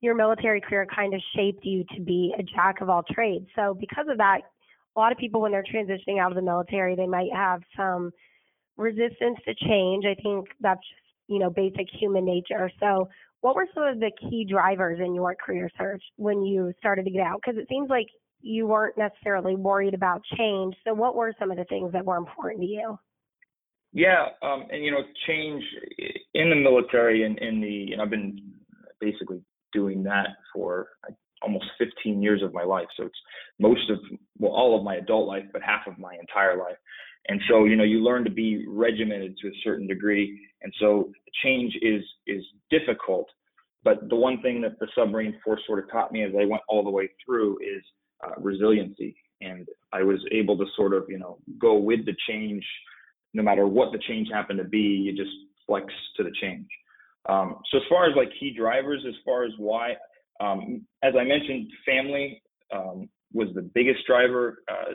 your 0.00 0.14
military 0.14 0.60
career 0.60 0.86
kind 0.94 1.14
of 1.14 1.20
shaped 1.34 1.64
you 1.64 1.84
to 1.96 2.00
be 2.00 2.32
a 2.38 2.42
jack 2.42 2.80
of 2.80 2.88
all 2.88 3.02
trades. 3.10 3.46
So 3.56 3.74
because 3.78 4.06
of 4.08 4.18
that, 4.18 4.42
a 4.96 5.00
lot 5.00 5.10
of 5.10 5.18
people 5.18 5.40
when 5.40 5.52
they're 5.52 5.64
transitioning 5.64 6.20
out 6.20 6.30
of 6.30 6.36
the 6.36 6.42
military, 6.42 6.94
they 6.94 7.06
might 7.06 7.32
have 7.34 7.62
some 7.76 8.12
resistance 8.76 9.38
to 9.44 9.54
change. 9.54 10.04
I 10.04 10.14
think 10.22 10.46
that's 10.60 10.80
just, 10.80 11.02
you 11.28 11.38
know, 11.38 11.50
basic 11.50 11.86
human 11.98 12.24
nature. 12.24 12.70
So 12.78 13.08
what 13.40 13.56
were 13.56 13.66
some 13.74 13.84
of 13.84 14.00
the 14.00 14.12
key 14.20 14.44
drivers 14.48 15.00
in 15.00 15.14
your 15.14 15.34
career 15.34 15.68
search 15.78 16.02
when 16.16 16.42
you 16.42 16.72
started 16.78 17.04
to 17.04 17.10
get 17.10 17.22
out? 17.22 17.40
Because 17.44 17.60
it 17.60 17.66
seems 17.68 17.88
like 17.90 18.06
you 18.42 18.66
weren't 18.66 18.98
necessarily 18.98 19.56
worried 19.56 19.94
about 19.94 20.22
change. 20.36 20.74
So 20.84 20.94
what 20.94 21.14
were 21.14 21.32
some 21.38 21.50
of 21.50 21.56
the 21.56 21.64
things 21.64 21.92
that 21.92 22.04
were 22.04 22.16
important 22.16 22.60
to 22.62 22.66
you? 22.66 22.98
Yeah, 23.92 24.26
um, 24.42 24.64
and 24.70 24.82
you 24.84 24.90
know, 24.90 25.02
change 25.26 25.62
in 26.34 26.50
the 26.50 26.56
military 26.56 27.24
and 27.24 27.38
in 27.38 27.60
the, 27.60 27.96
know, 27.96 28.02
I've 28.02 28.10
been 28.10 28.40
basically 29.00 29.42
doing 29.72 30.02
that 30.04 30.28
for 30.54 30.88
almost 31.42 31.64
15 31.78 32.22
years 32.22 32.42
of 32.42 32.54
my 32.54 32.62
life. 32.62 32.86
So 32.96 33.04
it's 33.04 33.18
most 33.58 33.90
of, 33.90 33.98
well, 34.38 34.52
all 34.52 34.78
of 34.78 34.84
my 34.84 34.96
adult 34.96 35.26
life, 35.26 35.44
but 35.52 35.62
half 35.62 35.86
of 35.86 35.98
my 35.98 36.14
entire 36.20 36.56
life. 36.56 36.76
And 37.28 37.40
so, 37.48 37.64
you 37.64 37.76
know, 37.76 37.84
you 37.84 38.02
learn 38.02 38.24
to 38.24 38.30
be 38.30 38.64
regimented 38.66 39.36
to 39.38 39.48
a 39.48 39.60
certain 39.62 39.86
degree. 39.86 40.40
And 40.62 40.72
so 40.80 41.10
change 41.42 41.76
is 41.82 42.02
is 42.26 42.42
difficult. 42.70 43.28
But 43.84 44.08
the 44.08 44.16
one 44.16 44.40
thing 44.42 44.60
that 44.62 44.78
the 44.78 44.86
submarine 44.96 45.38
force 45.44 45.60
sort 45.66 45.80
of 45.80 45.90
taught 45.90 46.12
me 46.12 46.22
as 46.24 46.32
I 46.38 46.44
went 46.44 46.62
all 46.68 46.84
the 46.84 46.90
way 46.90 47.10
through 47.24 47.58
is 47.58 47.82
uh, 48.22 48.34
resiliency. 48.38 49.16
And 49.40 49.66
I 49.92 50.02
was 50.02 50.18
able 50.30 50.56
to 50.58 50.64
sort 50.76 50.94
of, 50.94 51.04
you 51.08 51.18
know, 51.18 51.38
go 51.58 51.74
with 51.74 52.06
the 52.06 52.14
change, 52.28 52.64
no 53.34 53.42
matter 53.42 53.66
what 53.66 53.92
the 53.92 53.98
change 54.08 54.28
happened 54.32 54.58
to 54.58 54.64
be. 54.64 54.78
You 54.78 55.16
just 55.16 55.30
flex 55.66 55.86
to 56.16 56.22
the 56.22 56.32
change. 56.40 56.66
Um, 57.28 57.56
so 57.70 57.78
as 57.78 57.84
far 57.88 58.08
as 58.08 58.16
like 58.16 58.28
key 58.38 58.54
drivers, 58.56 59.04
as 59.06 59.14
far 59.24 59.44
as 59.44 59.52
why, 59.58 59.94
um, 60.40 60.82
as 61.02 61.14
I 61.18 61.24
mentioned, 61.24 61.70
family 61.86 62.42
um, 62.74 63.08
was 63.32 63.48
the 63.54 63.62
biggest 63.62 64.06
driver 64.06 64.62
uh, 64.68 64.94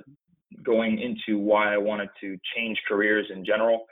going 0.63 0.99
into 0.99 1.39
why 1.39 1.73
I 1.73 1.77
wanted 1.77 2.09
to 2.21 2.37
change 2.55 2.77
careers 2.87 3.27
in 3.33 3.45
general. 3.45 3.85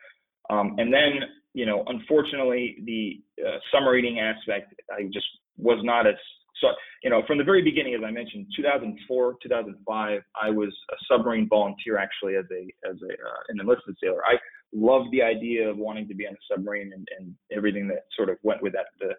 Um, 0.49 0.75
and 0.77 0.93
then, 0.93 1.11
you 1.53 1.65
know, 1.65 1.83
unfortunately, 1.87 2.77
the 2.85 3.21
uh, 3.45 3.57
submarining 3.73 4.19
aspect, 4.19 4.73
I 4.91 5.03
just 5.13 5.25
was 5.57 5.79
not 5.83 6.07
as 6.07 6.15
so. 6.61 6.69
You 7.03 7.09
know, 7.11 7.21
from 7.27 7.37
the 7.37 7.43
very 7.43 7.61
beginning, 7.61 7.93
as 7.93 8.01
I 8.03 8.09
mentioned, 8.09 8.47
2004, 8.55 9.35
2005, 9.43 10.21
I 10.41 10.49
was 10.49 10.75
a 10.91 10.95
submarine 11.07 11.47
volunteer 11.47 11.97
actually 11.97 12.35
as 12.35 12.45
a 12.51 12.89
as 12.89 12.97
a 13.01 13.13
uh, 13.13 13.41
an 13.49 13.59
enlisted 13.59 13.95
sailor. 14.01 14.23
I 14.25 14.37
loved 14.73 15.11
the 15.11 15.21
idea 15.21 15.69
of 15.69 15.77
wanting 15.77 16.07
to 16.07 16.15
be 16.15 16.25
on 16.25 16.33
a 16.33 16.43
submarine 16.51 16.91
and, 16.93 17.07
and 17.19 17.35
everything 17.55 17.87
that 17.87 18.05
sort 18.15 18.29
of 18.29 18.37
went 18.43 18.61
with 18.61 18.73
that. 18.73 18.85
The 18.99 19.13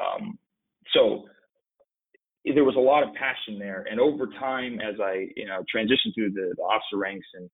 um, 0.00 0.38
so 0.94 1.24
there 2.44 2.64
was 2.64 2.76
a 2.76 2.80
lot 2.80 3.02
of 3.02 3.14
passion 3.14 3.58
there. 3.58 3.86
And 3.90 4.00
over 4.00 4.26
time, 4.38 4.80
as 4.80 4.98
I 5.00 5.26
you 5.36 5.46
know 5.46 5.62
transitioned 5.74 6.14
through 6.14 6.32
the, 6.32 6.54
the 6.56 6.62
officer 6.62 6.96
ranks 6.96 7.26
and 7.34 7.50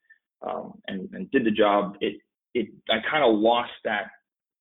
um, 0.46 0.74
and 0.88 1.08
and 1.12 1.30
did 1.30 1.44
the 1.44 1.50
job, 1.50 1.96
it 2.00 2.16
it 2.54 2.68
I 2.90 2.98
kind 3.10 3.24
of 3.24 3.38
lost 3.40 3.72
that 3.84 4.06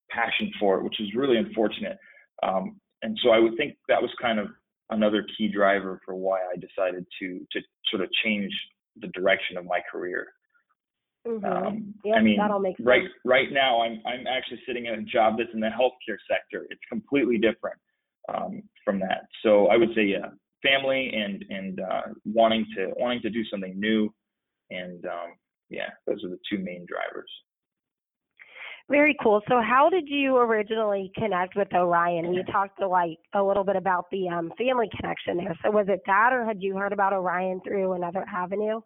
passion 0.10 0.52
for 0.60 0.80
it, 0.80 0.84
which 0.84 1.00
is 1.00 1.08
really 1.16 1.38
unfortunate. 1.38 1.98
Um, 2.42 2.80
and 3.04 3.18
so 3.22 3.30
I 3.30 3.40
would 3.40 3.56
think 3.58 3.76
that 3.90 4.02
was 4.02 4.12
kind 4.22 4.40
of 4.40 4.48
another 4.90 5.26
key 5.38 5.48
driver 5.48 6.00
for 6.06 6.16
why 6.16 6.40
I 6.40 6.56
decided 6.56 7.06
to 7.22 7.40
to 7.52 7.62
sort 7.92 8.04
of 8.04 8.10
change 8.24 8.52
the 8.98 9.08
direction 9.08 9.58
of 9.58 9.66
my 9.66 9.82
career. 9.92 10.28
Mm-hmm. 11.28 11.46
Um, 11.46 11.94
yep, 12.04 12.18
I 12.18 12.22
mean, 12.22 12.38
right 12.82 13.04
right 13.24 13.52
now 13.52 13.82
I'm 13.82 14.02
I'm 14.06 14.26
actually 14.28 14.62
sitting 14.68 14.88
in 14.88 14.94
a 14.96 15.04
job 15.04 15.36
that's 15.38 15.54
in 15.54 15.60
the 15.60 15.68
healthcare 15.68 16.18
sector. 16.30 16.66
It's 16.70 16.82
completely 16.90 17.38
different 17.38 17.78
um, 18.34 18.64
from 18.84 19.00
that. 19.00 19.26
So 19.44 19.68
I 19.68 19.78
would 19.78 19.90
say 19.96 20.04
yeah, 20.04 20.30
family 20.64 21.12
and 21.14 21.46
and 21.50 21.80
uh, 21.80 22.02
wanting 22.26 22.66
to 22.76 22.92
wanting 22.98 23.22
to 23.22 23.30
do 23.30 23.44
something 23.46 23.80
new, 23.80 24.14
and 24.70 25.06
um, 25.06 25.34
yeah, 25.70 25.90
those 26.08 26.24
are 26.24 26.30
the 26.30 26.40
two 26.50 26.58
main 26.58 26.86
drivers. 26.88 27.32
Very 28.90 29.16
cool. 29.24 29.42
So 29.48 29.62
how 29.62 29.90
did 29.90 30.08
you 30.08 30.38
originally 30.38 31.12
connect 31.16 31.56
with 31.56 31.74
Orion? 31.74 32.34
You 32.34 32.44
talked 32.44 32.80
to 32.80 32.88
like 32.88 33.18
a 33.34 33.42
little 33.42 33.64
bit 33.64 33.78
about 33.78 34.06
the 34.12 34.28
um, 34.28 34.52
family 34.58 34.90
connection 35.00 35.38
there. 35.38 35.58
So 35.64 35.72
was 35.72 35.86
it 35.88 36.02
that, 36.06 36.32
or 36.34 36.46
had 36.46 36.62
you 36.62 36.76
heard 36.76 36.92
about 36.92 37.14
Orion 37.14 37.62
through 37.66 37.94
another 37.94 38.26
avenue? 38.32 38.82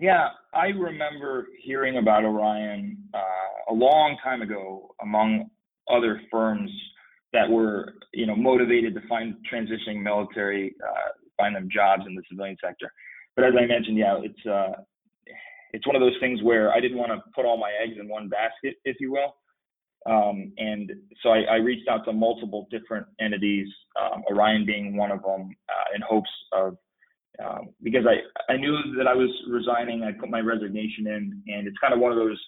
Yeah, 0.00 0.28
I 0.52 0.66
remember 0.66 1.46
hearing 1.62 1.98
about 1.98 2.24
Orion 2.24 2.98
uh, 3.14 3.72
a 3.72 3.74
long 3.74 4.16
time 4.22 4.42
ago 4.42 4.94
among 5.00 5.48
other 5.90 6.20
firms 6.30 6.70
that 7.32 7.48
were, 7.48 7.94
you 8.12 8.26
know, 8.26 8.36
motivated 8.36 8.94
to 8.94 9.00
find 9.08 9.36
transitioning 9.50 10.02
military, 10.02 10.74
uh, 10.86 11.12
find 11.36 11.54
them 11.54 11.68
jobs 11.72 12.02
in 12.06 12.14
the 12.14 12.22
civilian 12.28 12.56
sector. 12.62 12.90
But 13.36 13.44
as 13.44 13.52
I 13.58 13.66
mentioned, 13.66 13.96
yeah, 13.96 14.18
it's 14.22 14.46
uh, 14.46 14.82
it's 15.72 15.86
one 15.86 15.96
of 15.96 16.00
those 16.00 16.16
things 16.20 16.42
where 16.42 16.72
I 16.72 16.80
didn't 16.80 16.98
want 16.98 17.12
to 17.12 17.22
put 17.34 17.44
all 17.44 17.56
my 17.56 17.72
eggs 17.82 17.96
in 18.00 18.08
one 18.08 18.28
basket, 18.28 18.76
if 18.84 18.96
you 19.00 19.12
will. 19.12 19.36
Um, 20.06 20.52
and 20.58 20.92
so 21.22 21.30
I, 21.30 21.40
I, 21.50 21.56
reached 21.56 21.88
out 21.88 22.04
to 22.04 22.12
multiple 22.12 22.68
different 22.70 23.06
entities, 23.20 23.66
um, 24.00 24.22
Orion 24.30 24.64
being 24.64 24.96
one 24.96 25.10
of 25.10 25.20
them, 25.22 25.50
uh, 25.68 25.96
in 25.96 26.00
hopes 26.08 26.30
of 26.52 26.76
um, 27.44 27.70
because 27.82 28.04
I, 28.06 28.52
I 28.52 28.56
knew 28.56 28.76
that 28.96 29.06
I 29.06 29.14
was 29.14 29.30
resigning. 29.48 30.02
I 30.02 30.12
put 30.12 30.30
my 30.30 30.40
resignation 30.40 31.06
in, 31.06 31.42
and 31.48 31.66
it's 31.66 31.76
kind 31.78 31.92
of 31.92 32.00
one 32.00 32.12
of 32.12 32.18
those, 32.18 32.40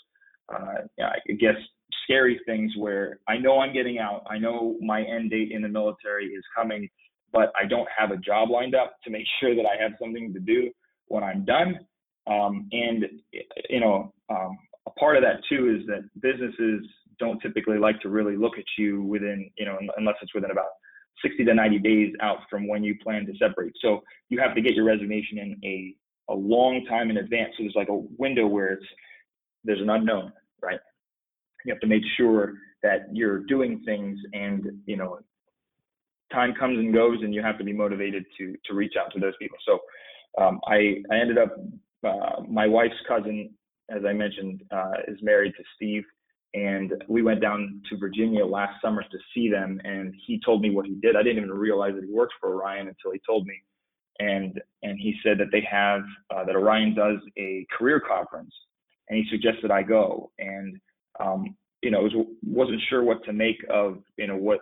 uh, 0.54 1.04
I 1.04 1.32
guess, 1.38 1.56
scary 2.04 2.40
things 2.46 2.72
where 2.76 3.18
I 3.28 3.36
know 3.36 3.60
I'm 3.60 3.74
getting 3.74 3.98
out. 3.98 4.22
I 4.30 4.38
know 4.38 4.76
my 4.80 5.02
end 5.02 5.30
date 5.30 5.52
in 5.52 5.62
the 5.62 5.68
military 5.68 6.26
is 6.26 6.44
coming, 6.56 6.88
but 7.32 7.52
I 7.60 7.66
don't 7.66 7.88
have 7.96 8.10
a 8.10 8.16
job 8.16 8.50
lined 8.50 8.74
up 8.74 8.96
to 9.04 9.10
make 9.10 9.26
sure 9.40 9.54
that 9.54 9.64
I 9.66 9.82
have 9.82 9.92
something 10.00 10.32
to 10.32 10.40
do 10.40 10.70
when 11.08 11.22
I'm 11.22 11.44
done. 11.44 11.80
Um, 12.28 12.68
and 12.72 13.04
you 13.70 13.80
know, 13.80 14.12
um, 14.30 14.58
a 14.86 14.90
part 14.98 15.16
of 15.16 15.22
that 15.22 15.40
too 15.48 15.76
is 15.78 15.86
that 15.86 16.02
businesses 16.20 16.86
don't 17.18 17.40
typically 17.40 17.78
like 17.78 18.00
to 18.00 18.08
really 18.08 18.36
look 18.36 18.58
at 18.58 18.64
you 18.76 19.02
within, 19.02 19.50
you 19.58 19.66
know, 19.66 19.78
unless 19.96 20.16
it's 20.22 20.34
within 20.34 20.50
about 20.50 20.70
60 21.22 21.44
to 21.44 21.54
90 21.54 21.78
days 21.80 22.14
out 22.22 22.38
from 22.48 22.68
when 22.68 22.84
you 22.84 22.96
plan 23.02 23.26
to 23.26 23.32
separate. 23.38 23.72
So 23.82 24.02
you 24.28 24.38
have 24.40 24.54
to 24.54 24.60
get 24.60 24.74
your 24.74 24.84
resignation 24.84 25.38
in 25.38 25.60
a, 25.64 25.94
a 26.32 26.34
long 26.34 26.84
time 26.88 27.10
in 27.10 27.18
advance. 27.18 27.54
So 27.56 27.64
there's 27.64 27.74
like 27.74 27.88
a 27.88 28.02
window 28.18 28.46
where 28.46 28.68
it's 28.68 28.86
there's 29.64 29.80
an 29.80 29.90
unknown, 29.90 30.32
right? 30.62 30.78
You 31.64 31.72
have 31.72 31.80
to 31.80 31.86
make 31.86 32.02
sure 32.16 32.54
that 32.82 33.08
you're 33.12 33.40
doing 33.40 33.82
things 33.84 34.18
and 34.32 34.64
you 34.86 34.96
know 34.96 35.18
time 36.32 36.54
comes 36.54 36.78
and 36.78 36.94
goes 36.94 37.18
and 37.22 37.34
you 37.34 37.42
have 37.42 37.58
to 37.58 37.64
be 37.64 37.72
motivated 37.72 38.24
to 38.38 38.54
to 38.66 38.74
reach 38.74 38.94
out 38.98 39.12
to 39.12 39.20
those 39.20 39.34
people. 39.40 39.58
So 39.66 39.80
um, 40.40 40.60
I 40.68 41.02
I 41.10 41.16
ended 41.16 41.38
up 41.38 41.56
uh, 42.04 42.42
my 42.48 42.66
wife's 42.66 42.94
cousin, 43.06 43.50
as 43.90 44.04
I 44.06 44.12
mentioned, 44.12 44.62
uh, 44.70 44.92
is 45.06 45.18
married 45.22 45.54
to 45.56 45.64
Steve 45.76 46.04
and 46.54 47.04
we 47.08 47.22
went 47.22 47.40
down 47.40 47.82
to 47.90 47.96
Virginia 47.96 48.44
last 48.44 48.80
summer 48.82 49.02
to 49.02 49.18
see 49.34 49.50
them 49.50 49.80
and 49.84 50.14
he 50.26 50.40
told 50.44 50.62
me 50.62 50.70
what 50.70 50.86
he 50.86 50.94
did. 50.94 51.14
I 51.14 51.22
didn't 51.22 51.38
even 51.38 51.50
realize 51.50 51.94
that 51.94 52.04
he 52.04 52.12
worked 52.12 52.34
for 52.40 52.54
Orion 52.54 52.88
until 52.88 53.12
he 53.12 53.20
told 53.26 53.46
me. 53.46 53.62
And 54.20 54.60
and 54.82 54.98
he 54.98 55.14
said 55.22 55.38
that 55.38 55.48
they 55.52 55.66
have 55.70 56.02
uh, 56.34 56.44
that 56.44 56.56
Orion 56.56 56.94
does 56.94 57.18
a 57.36 57.66
career 57.76 58.00
conference 58.00 58.52
and 59.08 59.18
he 59.18 59.30
suggested 59.30 59.70
I 59.70 59.82
go 59.82 60.32
and 60.38 60.76
um, 61.20 61.56
you 61.82 61.90
know 61.90 62.00
was, 62.00 62.14
wasn't 62.42 62.80
sure 62.88 63.04
what 63.04 63.22
to 63.24 63.32
make 63.32 63.64
of 63.70 63.98
you 64.16 64.26
know 64.26 64.36
what 64.36 64.60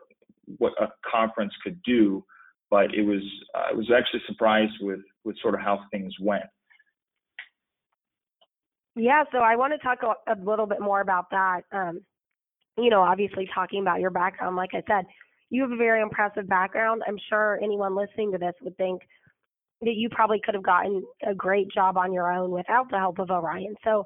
what 0.58 0.72
a 0.80 0.88
conference 1.08 1.52
could 1.62 1.80
do 1.84 2.24
but 2.70 2.94
it 2.94 3.02
was 3.02 3.22
uh, 3.54 3.70
I 3.70 3.72
was 3.72 3.90
actually 3.96 4.22
surprised 4.26 4.74
with 4.80 5.00
with 5.24 5.36
sort 5.40 5.54
of 5.54 5.60
how 5.60 5.84
things 5.90 6.12
went 6.20 6.44
yeah, 8.96 9.24
so 9.30 9.38
I 9.38 9.56
want 9.56 9.74
to 9.74 9.78
talk 9.78 9.98
a, 10.02 10.34
little 10.42 10.66
bit 10.66 10.80
more 10.80 11.02
about 11.02 11.30
that. 11.30 11.62
Um, 11.70 12.00
you 12.78 12.90
know, 12.90 13.02
obviously 13.02 13.48
talking 13.54 13.82
about 13.82 14.00
your 14.00 14.10
background, 14.10 14.56
like 14.56 14.70
I 14.72 14.82
said, 14.88 15.04
you 15.50 15.62
have 15.62 15.70
a 15.70 15.76
very 15.76 16.02
impressive 16.02 16.48
background. 16.48 17.02
I'm 17.06 17.18
sure 17.28 17.60
anyone 17.62 17.94
listening 17.94 18.32
to 18.32 18.38
this 18.38 18.54
would 18.62 18.76
think 18.76 19.02
that 19.82 19.94
you 19.94 20.08
probably 20.08 20.40
could 20.42 20.54
have 20.54 20.64
gotten 20.64 21.02
a 21.26 21.34
great 21.34 21.68
job 21.72 21.96
on 21.98 22.12
your 22.12 22.32
own 22.32 22.50
without 22.50 22.90
the 22.90 22.98
help 22.98 23.18
of 23.18 23.30
Orion. 23.30 23.74
So, 23.84 24.04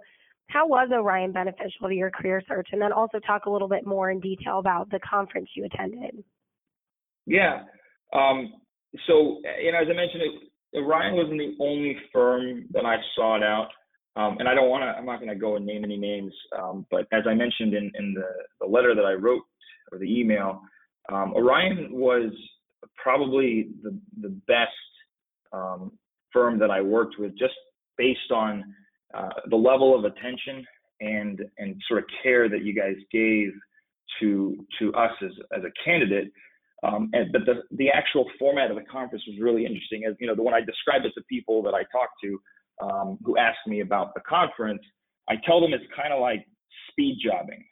how 0.49 0.67
was 0.67 0.91
Orion 0.93 1.31
beneficial 1.31 1.89
to 1.89 1.95
your 1.95 2.11
career 2.11 2.43
search? 2.49 2.71
And 2.73 2.83
then 2.83 2.93
also 2.93 3.21
talk 3.21 3.47
a 3.47 3.51
little 3.51 3.69
bit 3.69 3.87
more 3.87 4.11
in 4.11 4.19
detail 4.19 4.59
about 4.59 4.91
the 4.91 4.99
conference 4.99 5.49
you 5.55 5.65
attended. 5.65 6.25
Yeah. 7.25 7.63
Um, 8.13 8.55
so, 9.07 9.41
you 9.63 9.71
know, 9.71 9.79
as 9.79 9.87
I 9.89 9.95
mentioned, 9.95 10.23
Orion 10.75 11.15
wasn't 11.15 11.39
the 11.39 11.55
only 11.61 11.97
firm 12.13 12.67
that 12.73 12.85
I 12.85 12.97
sought 13.15 13.45
out. 13.45 13.69
Um, 14.17 14.37
and 14.39 14.49
I 14.49 14.55
don't 14.55 14.69
want 14.69 14.83
to, 14.83 14.89
I'm 14.89 15.07
not 15.07 15.21
going 15.21 15.29
to 15.29 15.37
go 15.37 15.57
and 15.57 15.65
name 15.65 15.85
any 15.85 15.97
names, 15.97 16.33
um, 16.59 16.85
but 16.91 17.07
as 17.13 17.23
I 17.29 17.35
mentioned 17.35 17.75
in, 17.75 17.93
in 17.95 18.15
the, 18.15 18.27
the 18.61 18.67
letter 18.67 18.95
that 18.95 19.05
I 19.05 19.13
wrote 19.13 19.43
or 19.93 19.99
the 19.99 20.21
email, 20.21 20.63
um, 21.13 21.33
Orion 21.35 21.89
was 21.93 22.33
probably 23.03 23.69
the, 23.83 23.97
the 24.21 24.31
best 24.47 24.71
um, 25.53 25.93
firm 26.33 26.59
that 26.59 26.71
I 26.71 26.81
worked 26.81 27.17
with 27.19 27.39
just 27.39 27.55
based 27.97 28.31
on 28.33 28.65
uh, 29.15 29.29
the 29.49 29.57
level 29.57 29.97
of 29.97 30.05
attention 30.05 30.67
and, 31.01 31.41
and 31.59 31.81
sort 31.89 32.01
of 32.01 32.05
care 32.23 32.49
that 32.49 32.63
you 32.63 32.75
guys 32.75 32.97
gave 33.13 33.53
to, 34.21 34.65
to 34.79 34.93
us 34.95 35.13
as, 35.23 35.31
as 35.57 35.63
a 35.65 35.71
candidate. 35.85 36.33
Um, 36.83 37.11
and, 37.13 37.31
but 37.33 37.43
the, 37.47 37.63
the 37.77 37.91
actual 37.91 38.25
format 38.39 38.71
of 38.71 38.77
the 38.77 38.85
conference 38.85 39.25
was 39.27 39.39
really 39.41 39.67
interesting. 39.67 40.05
As 40.09 40.15
you 40.19 40.27
know, 40.27 40.35
the 40.35 40.43
one 40.43 40.55
I 40.55 40.61
described 40.61 41.05
it 41.07 41.13
to 41.15 41.23
people 41.29 41.63
that 41.63 41.75
I 41.75 41.83
talked 41.93 42.15
to, 42.25 42.41
um, 42.83 43.19
who 43.25 43.37
ask 43.37 43.59
me 43.67 43.81
about 43.81 44.15
the 44.15 44.21
conference, 44.29 44.83
I 45.29 45.35
tell 45.47 45.61
them 45.61 45.73
it's 45.73 45.85
kind 45.95 46.13
of 46.13 46.21
like 46.21 46.45
speed 46.91 47.19
jobbing, 47.25 47.65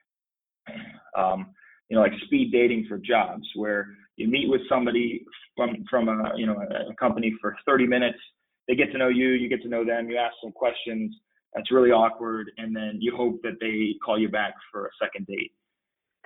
um, 1.16 1.54
you 1.88 1.96
know, 1.96 2.02
like 2.02 2.12
speed 2.24 2.52
dating 2.52 2.86
for 2.88 2.98
jobs, 2.98 3.46
where 3.54 3.88
you 4.16 4.28
meet 4.28 4.48
with 4.48 4.60
somebody 4.68 5.24
from 5.56 5.84
from 5.90 6.08
a 6.08 6.32
you 6.36 6.46
know 6.46 6.56
a, 6.60 6.94
company 6.96 7.34
for 7.40 7.56
30 7.66 7.86
minutes, 7.86 8.18
they 8.66 8.74
get 8.74 8.92
to 8.92 8.98
know 8.98 9.08
you, 9.08 9.30
you 9.30 9.48
get 9.48 9.62
to 9.62 9.68
know 9.68 9.84
them, 9.84 10.10
you 10.10 10.16
ask 10.16 10.34
some 10.42 10.52
questions. 10.52 11.14
That's 11.54 11.72
really 11.72 11.90
awkward, 11.90 12.50
and 12.58 12.76
then 12.76 12.98
you 13.00 13.16
hope 13.16 13.40
that 13.42 13.58
they 13.60 13.94
call 14.04 14.18
you 14.18 14.28
back 14.28 14.54
for 14.70 14.86
a 14.86 14.90
second 15.02 15.26
date. 15.26 15.52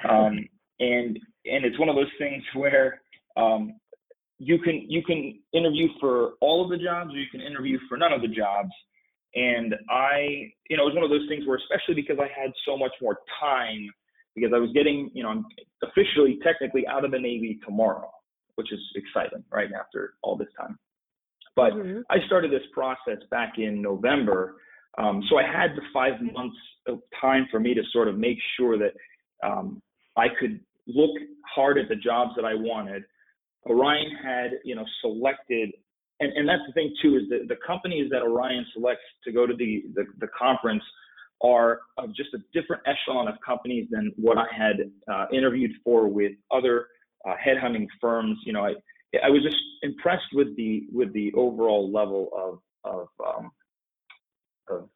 Um, 0.08 0.48
and 0.80 1.18
and 1.44 1.64
it's 1.64 1.78
one 1.78 1.88
of 1.88 1.96
those 1.96 2.10
things 2.18 2.42
where 2.54 3.00
um, 3.36 3.74
you 4.44 4.58
can 4.58 4.84
you 4.88 5.02
can 5.02 5.38
interview 5.52 5.88
for 6.00 6.32
all 6.40 6.64
of 6.64 6.70
the 6.70 6.76
jobs 6.76 7.14
or 7.14 7.18
you 7.18 7.30
can 7.30 7.40
interview 7.40 7.78
for 7.88 7.96
none 7.96 8.12
of 8.12 8.20
the 8.22 8.28
jobs 8.28 8.72
And 9.34 9.74
I, 9.88 10.52
you 10.68 10.76
know, 10.76 10.84
it 10.84 10.92
was 10.92 10.94
one 10.94 11.04
of 11.04 11.10
those 11.10 11.26
things 11.28 11.46
where, 11.46 11.56
especially 11.58 11.94
because 11.94 12.18
I 12.20 12.28
had 12.38 12.52
so 12.66 12.76
much 12.76 12.92
more 13.00 13.18
time, 13.40 13.88
because 14.34 14.52
I 14.54 14.58
was 14.58 14.70
getting, 14.74 15.10
you 15.14 15.22
know, 15.22 15.30
I'm 15.30 15.46
officially, 15.82 16.38
technically 16.42 16.86
out 16.86 17.04
of 17.04 17.12
the 17.12 17.18
Navy 17.18 17.58
tomorrow, 17.64 18.10
which 18.56 18.72
is 18.72 18.80
exciting, 18.94 19.44
right? 19.50 19.70
After 19.78 20.14
all 20.22 20.36
this 20.36 20.48
time. 20.58 20.78
But 21.56 21.72
mm-hmm. 21.72 22.00
I 22.10 22.18
started 22.26 22.50
this 22.50 22.62
process 22.72 23.22
back 23.30 23.54
in 23.58 23.80
November. 23.80 24.56
Um, 24.98 25.22
so 25.30 25.38
I 25.38 25.44
had 25.44 25.76
the 25.76 25.82
five 25.92 26.20
months 26.20 26.56
of 26.86 27.00
time 27.20 27.46
for 27.50 27.60
me 27.60 27.74
to 27.74 27.82
sort 27.92 28.08
of 28.08 28.18
make 28.18 28.38
sure 28.58 28.78
that 28.78 28.92
um, 29.46 29.80
I 30.16 30.26
could 30.38 30.60
look 30.86 31.10
hard 31.54 31.78
at 31.78 31.88
the 31.88 31.96
jobs 31.96 32.32
that 32.36 32.44
I 32.44 32.54
wanted. 32.54 33.04
Orion 33.66 34.10
had, 34.22 34.52
you 34.64 34.74
know, 34.74 34.84
selected 35.00 35.72
and, 36.22 36.32
and 36.34 36.48
that's 36.48 36.62
the 36.66 36.72
thing 36.72 36.94
too 37.02 37.16
is 37.16 37.28
that 37.30 37.48
the 37.48 37.56
companies 37.66 38.08
that 38.10 38.22
Orion 38.22 38.64
selects 38.72 39.02
to 39.24 39.32
go 39.32 39.46
to 39.46 39.54
the 39.54 39.84
the, 39.94 40.04
the 40.20 40.28
conference 40.38 40.82
are 41.42 41.80
of 41.98 42.14
just 42.14 42.30
a 42.34 42.38
different 42.52 42.82
echelon 42.86 43.26
of 43.26 43.34
companies 43.44 43.88
than 43.90 44.12
what 44.16 44.38
I 44.38 44.46
had 44.56 44.76
uh, 45.12 45.26
interviewed 45.32 45.72
for 45.82 46.06
with 46.06 46.32
other 46.52 46.86
uh, 47.28 47.34
headhunting 47.44 47.86
firms. 48.00 48.38
You 48.46 48.52
know, 48.52 48.64
I 48.64 48.74
I 49.24 49.30
was 49.30 49.42
just 49.42 49.56
impressed 49.82 50.32
with 50.32 50.56
the 50.56 50.84
with 50.92 51.12
the 51.12 51.32
overall 51.34 51.90
level 51.90 52.28
of 52.36 52.58
of 52.84 53.08
um, 53.26 53.50
of 54.70 54.88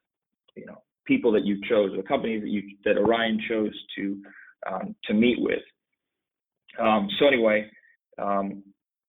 you 0.55 0.67
know 0.67 0.83
people 1.07 1.33
that 1.33 1.45
you 1.45 1.59
chose, 1.69 1.91
the 1.97 2.03
companies 2.05 2.43
that 2.43 2.51
you 2.51 2.63
that 2.85 2.97
Orion 2.99 3.41
chose 3.49 3.75
to 3.97 4.23
um, 4.71 4.95
to 5.05 5.15
meet 5.15 5.39
with. 5.41 5.63
Um, 6.79 7.09
so 7.19 7.27
anyway, 7.27 7.69
um, 8.19 8.63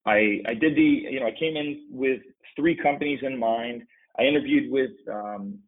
I, 0.06 0.40
I 0.48 0.54
did 0.54 0.76
the, 0.76 0.82
you 1.12 1.20
know, 1.20 1.28
I 1.28 1.38
came 1.38 1.58
in 1.58 1.88
with 1.92 2.22
three 2.56 2.76
companies 2.76 3.20
in 3.24 3.38
mind. 3.38 3.84
I 4.18 4.24
interviewed 4.24 4.72
with, 4.72 4.92
um, 5.12 5.60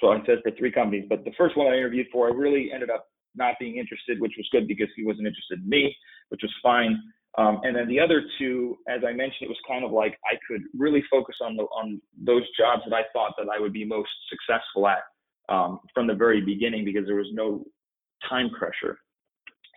so 0.00 0.12
I 0.12 0.18
said 0.26 0.38
for 0.42 0.50
three 0.58 0.72
companies, 0.72 1.06
but 1.08 1.24
the 1.24 1.32
first 1.38 1.56
one 1.56 1.66
I 1.66 1.76
interviewed 1.76 2.06
for, 2.12 2.28
I 2.28 2.32
really 2.32 2.70
ended 2.72 2.90
up 2.90 3.06
not 3.36 3.54
being 3.60 3.76
interested, 3.76 4.20
which 4.20 4.32
was 4.36 4.48
good 4.50 4.66
because 4.66 4.88
he 4.96 5.04
wasn't 5.04 5.26
interested 5.26 5.60
in 5.62 5.68
me, 5.68 5.94
which 6.30 6.40
was 6.42 6.52
fine. 6.62 7.00
Um, 7.38 7.60
and 7.62 7.76
then 7.76 7.86
the 7.86 8.00
other 8.00 8.22
two, 8.38 8.76
as 8.88 9.02
I 9.06 9.12
mentioned, 9.12 9.42
it 9.42 9.48
was 9.48 9.58
kind 9.68 9.84
of 9.84 9.92
like 9.92 10.18
I 10.30 10.36
could 10.48 10.62
really 10.76 11.02
focus 11.08 11.36
on 11.40 11.56
the 11.56 11.62
on 11.62 12.00
those 12.20 12.42
jobs 12.58 12.82
that 12.88 12.94
I 12.94 13.02
thought 13.12 13.34
that 13.38 13.46
I 13.54 13.60
would 13.60 13.72
be 13.72 13.84
most 13.84 14.10
successful 14.28 14.88
at 14.88 15.02
um, 15.48 15.78
from 15.94 16.08
the 16.08 16.14
very 16.14 16.40
beginning 16.40 16.84
because 16.84 17.06
there 17.06 17.14
was 17.14 17.28
no 17.32 17.64
time 18.28 18.50
pressure. 18.50 18.98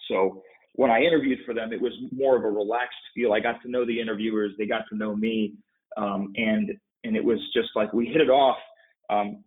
So 0.10 0.42
when 0.74 0.89
I 0.89 1.01
interviewed 1.01 1.39
for 1.46 1.53
them, 1.53 1.72
it 1.72 1.82
was 1.82 1.94
more 2.12 2.36
of 2.36 2.44
a 2.44 2.50
relaxed 2.50 2.96
feel. 3.15 3.34
I 3.34 3.39
got 3.39 3.62
to 3.62 3.70
know 3.70 3.86
the 3.86 4.00
interviewers, 4.00 4.53
they 4.58 4.65
got 4.65 4.84
to 4.89 4.98
know 4.98 5.15
me, 5.15 5.53
um, 5.98 6.34
and 6.36 6.72
and 7.03 7.15
it 7.15 7.24
was 7.24 7.39
just 7.53 7.70
like 7.75 7.94
we 7.94 8.08
hit 8.08 8.22
it 8.22 8.30
off. 8.30 8.58
Um, 9.10 9.44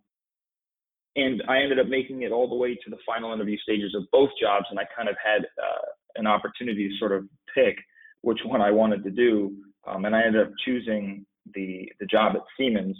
and 1.15 1.41
I 1.49 1.57
ended 1.57 1.79
up 1.79 1.87
making 1.87 2.21
it 2.21 2.31
all 2.31 2.47
the 2.47 2.55
way 2.55 2.75
to 2.75 2.89
the 2.89 2.97
final 3.05 3.33
interview 3.33 3.57
stages 3.57 3.95
of 3.95 4.03
both 4.11 4.29
jobs, 4.39 4.67
and 4.69 4.79
I 4.79 4.83
kind 4.95 5.09
of 5.09 5.15
had 5.23 5.41
uh, 5.41 5.85
an 6.15 6.27
opportunity 6.27 6.87
to 6.87 6.97
sort 6.97 7.11
of 7.11 7.25
pick 7.53 7.75
which 8.21 8.39
one 8.45 8.61
I 8.61 8.71
wanted 8.71 9.03
to 9.03 9.09
do, 9.09 9.55
um, 9.87 10.05
and 10.05 10.15
I 10.15 10.23
ended 10.23 10.47
up 10.47 10.53
choosing 10.65 11.25
the 11.53 11.91
the 11.99 12.05
job 12.05 12.35
at 12.35 12.41
Siemens. 12.57 12.97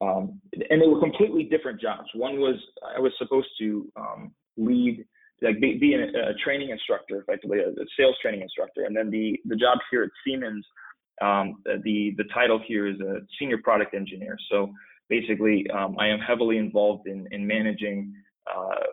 Um, 0.00 0.40
and 0.70 0.80
they 0.80 0.86
were 0.86 1.00
completely 1.00 1.44
different 1.44 1.80
jobs. 1.80 2.08
One 2.14 2.38
was 2.38 2.54
I 2.96 3.00
was 3.00 3.12
supposed 3.18 3.48
to 3.58 3.90
um, 3.96 4.32
lead 4.56 5.04
like 5.42 5.60
be, 5.60 5.78
be 5.78 5.94
a, 5.94 6.30
a, 6.30 6.34
training 6.42 6.70
instructor, 6.70 7.20
effectively 7.20 7.58
a, 7.60 7.68
a, 7.68 7.86
sales 7.96 8.16
training 8.20 8.42
instructor. 8.42 8.84
And 8.84 8.96
then 8.96 9.10
the 9.10 9.38
the 9.46 9.56
job 9.56 9.78
here 9.90 10.02
at 10.02 10.10
Siemens, 10.24 10.64
um, 11.20 11.62
the 11.64 12.14
the 12.16 12.24
title 12.34 12.60
here 12.66 12.86
is 12.86 13.00
a 13.00 13.20
senior 13.38 13.58
product 13.58 13.94
engineer. 13.94 14.36
So 14.50 14.72
basically, 15.08 15.66
um, 15.70 15.96
I 15.98 16.08
am 16.08 16.18
heavily 16.18 16.58
involved 16.58 17.06
in 17.06 17.26
in 17.30 17.46
managing 17.46 18.12
uh, 18.52 18.86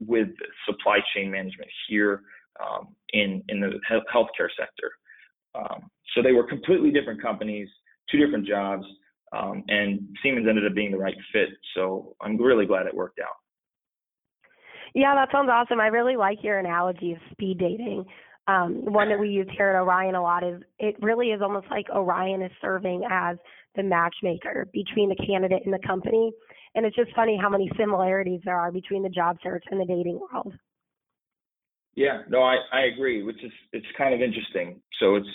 with 0.00 0.28
supply 0.66 0.98
chain 1.14 1.30
management 1.30 1.70
here 1.88 2.22
um, 2.60 2.88
in 3.12 3.42
in 3.48 3.60
the 3.60 3.80
healthcare 3.90 4.48
sector. 4.58 4.92
Um, 5.54 5.90
so 6.14 6.22
they 6.22 6.32
were 6.32 6.44
completely 6.44 6.90
different 6.90 7.20
companies, 7.20 7.68
two 8.10 8.18
different 8.18 8.46
jobs. 8.46 8.84
Um, 9.36 9.64
and 9.68 10.06
Siemens 10.22 10.46
ended 10.48 10.66
up 10.66 10.74
being 10.74 10.92
the 10.92 10.98
right 10.98 11.16
fit. 11.32 11.48
So 11.74 12.14
I'm 12.20 12.40
really 12.40 12.64
glad 12.64 12.86
it 12.86 12.94
worked 12.94 13.18
out. 13.18 13.34
Yeah, 14.96 15.14
that 15.14 15.28
sounds 15.30 15.50
awesome. 15.52 15.78
I 15.78 15.88
really 15.88 16.16
like 16.16 16.38
your 16.42 16.58
analogy 16.58 17.12
of 17.12 17.18
speed 17.30 17.58
dating. 17.58 18.06
Um, 18.48 18.80
one 18.82 19.10
that 19.10 19.20
we 19.20 19.28
use 19.28 19.46
here 19.54 19.68
at 19.68 19.76
Orion 19.76 20.14
a 20.14 20.22
lot 20.22 20.42
is 20.42 20.62
it 20.78 20.96
really 21.02 21.28
is 21.28 21.42
almost 21.42 21.66
like 21.70 21.84
Orion 21.90 22.40
is 22.40 22.50
serving 22.62 23.02
as 23.10 23.36
the 23.74 23.82
matchmaker 23.82 24.66
between 24.72 25.10
the 25.10 25.26
candidate 25.26 25.60
and 25.66 25.74
the 25.74 25.86
company. 25.86 26.32
And 26.74 26.86
it's 26.86 26.96
just 26.96 27.14
funny 27.14 27.38
how 27.38 27.50
many 27.50 27.70
similarities 27.76 28.40
there 28.46 28.56
are 28.56 28.72
between 28.72 29.02
the 29.02 29.10
job 29.10 29.36
search 29.42 29.64
and 29.70 29.78
the 29.78 29.84
dating 29.84 30.18
world. 30.18 30.54
Yeah, 31.94 32.22
no, 32.30 32.40
I, 32.40 32.56
I 32.72 32.80
agree, 32.94 33.22
which 33.22 33.44
is 33.44 33.52
it's 33.72 33.86
kind 33.98 34.14
of 34.14 34.22
interesting. 34.22 34.80
So 34.98 35.16
it's 35.16 35.28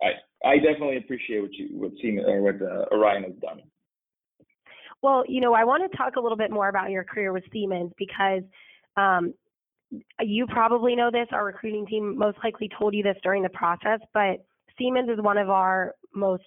I 0.00 0.48
I 0.48 0.56
definitely 0.58 0.98
appreciate 0.98 1.40
what 1.40 1.52
you 1.54 1.68
what 1.72 1.90
Siemens 2.00 2.28
or 2.28 2.42
what 2.42 2.62
uh, 2.62 2.94
Orion 2.94 3.24
has 3.24 3.34
done. 3.40 3.62
Well, 5.02 5.24
you 5.26 5.40
know, 5.40 5.52
I 5.52 5.64
want 5.64 5.90
to 5.90 5.96
talk 5.96 6.16
a 6.16 6.20
little 6.20 6.38
bit 6.38 6.50
more 6.50 6.68
about 6.68 6.90
your 6.90 7.04
career 7.04 7.32
with 7.32 7.44
Siemens 7.52 7.92
because 7.98 8.42
um, 8.96 9.34
you 10.20 10.46
probably 10.46 10.94
know 10.94 11.10
this. 11.10 11.26
Our 11.32 11.44
recruiting 11.44 11.86
team 11.86 12.16
most 12.16 12.38
likely 12.42 12.70
told 12.78 12.94
you 12.94 13.02
this 13.02 13.16
during 13.22 13.42
the 13.42 13.50
process, 13.50 14.00
but 14.14 14.44
Siemens 14.78 15.10
is 15.10 15.22
one 15.22 15.38
of 15.38 15.50
our 15.50 15.94
most 16.14 16.44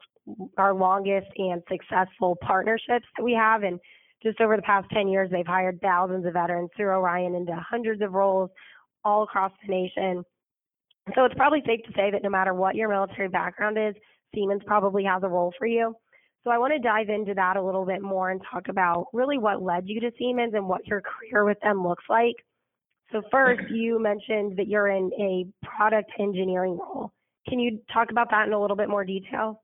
our 0.57 0.73
longest 0.73 1.27
and 1.37 1.61
successful 1.69 2.35
partnerships 2.41 3.05
that 3.15 3.23
we 3.23 3.33
have 3.33 3.61
and 3.61 3.79
just 4.23 4.41
over 4.41 4.55
the 4.55 4.61
past 4.63 4.87
10 4.91 5.07
years 5.07 5.29
they've 5.31 5.45
hired 5.45 5.79
thousands 5.81 6.25
of 6.25 6.33
veterans 6.33 6.71
through 6.75 6.89
Orion 6.89 7.35
into 7.35 7.55
hundreds 7.55 8.01
of 8.01 8.13
roles 8.13 8.49
all 9.03 9.21
across 9.21 9.51
the 9.61 9.71
nation. 9.71 10.23
So 11.13 11.25
it's 11.25 11.35
probably 11.35 11.61
safe 11.67 11.81
to 11.85 11.93
say 11.95 12.09
that 12.09 12.23
no 12.23 12.29
matter 12.29 12.55
what 12.55 12.73
your 12.73 12.89
military 12.89 13.29
background 13.29 13.77
is, 13.77 13.93
Siemens 14.33 14.63
probably 14.65 15.03
has 15.03 15.21
a 15.21 15.27
role 15.27 15.53
for 15.59 15.67
you. 15.67 15.93
So 16.45 16.51
I 16.51 16.59
want 16.59 16.73
to 16.73 16.79
dive 16.79 17.09
into 17.09 17.33
that 17.33 17.57
a 17.57 17.61
little 17.61 17.85
bit 17.85 18.03
more 18.03 18.29
and 18.29 18.39
talk 18.51 18.67
about 18.69 19.07
really 19.13 19.39
what 19.39 19.63
led 19.63 19.89
you 19.89 19.99
to 19.99 20.11
Siemens 20.19 20.53
and 20.53 20.69
what 20.69 20.85
your 20.85 21.01
career 21.01 21.43
with 21.43 21.59
them 21.61 21.85
looks 21.85 22.03
like. 22.07 22.35
So 23.11 23.23
first, 23.31 23.63
you 23.71 23.99
mentioned 23.99 24.55
that 24.57 24.67
you're 24.67 24.89
in 24.89 25.11
a 25.19 25.65
product 25.65 26.11
engineering 26.19 26.77
role. 26.79 27.11
Can 27.49 27.59
you 27.59 27.79
talk 27.91 28.11
about 28.11 28.29
that 28.29 28.45
in 28.45 28.53
a 28.53 28.61
little 28.61 28.77
bit 28.77 28.89
more 28.89 29.03
detail? 29.03 29.63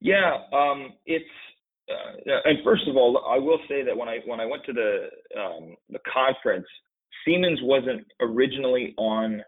Yeah, 0.00 0.36
um, 0.52 0.92
it's 1.06 1.24
uh, 1.90 2.32
and 2.44 2.58
first 2.62 2.86
of 2.86 2.96
all, 2.96 3.24
I 3.26 3.38
will 3.38 3.58
say 3.66 3.82
that 3.84 3.96
when 3.96 4.08
I 4.08 4.18
when 4.26 4.40
I 4.40 4.44
went 4.44 4.64
to 4.66 4.72
the 4.74 5.08
um, 5.38 5.76
the 5.88 5.98
conference, 6.12 6.66
Siemens 7.24 7.60
wasn't 7.62 8.06
originally 8.20 8.94
on 8.98 9.42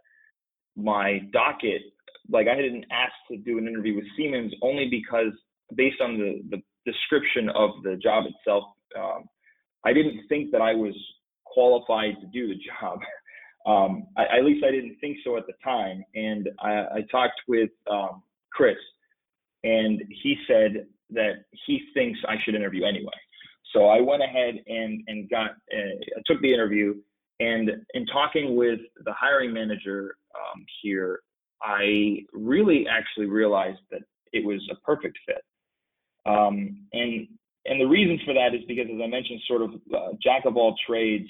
my 0.76 1.20
docket. 1.32 1.82
Like 2.30 2.46
I 2.48 2.56
hadn't 2.56 2.86
asked 2.90 3.12
to 3.30 3.36
do 3.36 3.58
an 3.58 3.68
interview 3.68 3.96
with 3.96 4.04
Siemens 4.16 4.52
only 4.62 4.88
because 4.90 5.32
based 5.74 6.00
on 6.00 6.18
the, 6.18 6.42
the 6.50 6.62
description 6.90 7.48
of 7.50 7.70
the 7.82 7.96
job 7.96 8.24
itself, 8.26 8.64
um, 8.98 9.24
I 9.84 9.92
didn't 9.92 10.26
think 10.28 10.50
that 10.52 10.60
I 10.60 10.74
was 10.74 10.94
qualified 11.44 12.20
to 12.20 12.26
do 12.26 12.48
the 12.48 12.60
job. 12.80 12.98
Um, 13.66 14.06
I, 14.16 14.38
at 14.38 14.44
least 14.44 14.64
I 14.64 14.70
didn't 14.70 14.96
think 15.00 15.18
so 15.24 15.36
at 15.36 15.46
the 15.46 15.54
time. 15.64 16.04
And 16.14 16.48
I, 16.60 16.70
I 16.70 17.04
talked 17.10 17.40
with 17.48 17.70
um, 17.90 18.22
Chris, 18.52 18.76
and 19.64 20.02
he 20.22 20.36
said 20.46 20.86
that 21.10 21.44
he 21.66 21.82
thinks 21.94 22.18
I 22.28 22.36
should 22.44 22.54
interview 22.54 22.84
anyway. 22.84 23.12
So 23.72 23.86
I 23.86 24.00
went 24.00 24.22
ahead 24.22 24.54
and 24.66 25.02
and 25.08 25.28
got 25.28 25.50
uh, 25.72 26.20
took 26.26 26.40
the 26.40 26.52
interview. 26.52 26.94
And 27.40 27.70
in 27.92 28.06
talking 28.06 28.56
with 28.56 28.80
the 29.04 29.12
hiring 29.12 29.52
manager 29.52 30.16
um, 30.34 30.64
here, 30.82 31.20
I 31.62 32.20
really 32.32 32.86
actually 32.88 33.26
realized 33.26 33.80
that 33.90 34.02
it 34.32 34.44
was 34.44 34.66
a 34.70 34.76
perfect 34.76 35.18
fit. 35.26 35.42
Um, 36.26 36.86
and 36.92 37.28
and 37.66 37.80
the 37.80 37.86
reasons 37.86 38.20
for 38.24 38.34
that 38.34 38.54
is 38.54 38.62
because, 38.68 38.86
as 38.92 39.00
I 39.02 39.06
mentioned, 39.06 39.40
sort 39.48 39.62
of 39.62 39.70
uh, 39.94 40.12
jack 40.22 40.44
of 40.44 40.56
all 40.56 40.74
trades 40.86 41.28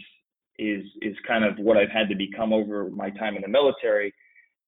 is 0.59 0.85
is 1.03 1.15
kind 1.27 1.45
of 1.45 1.59
what 1.59 1.77
I've 1.77 1.91
had 1.91 2.09
to 2.09 2.15
become 2.15 2.53
over 2.53 2.91
my 2.91 3.11
time 3.11 3.37
in 3.37 3.43
the 3.43 3.49
military. 3.49 4.13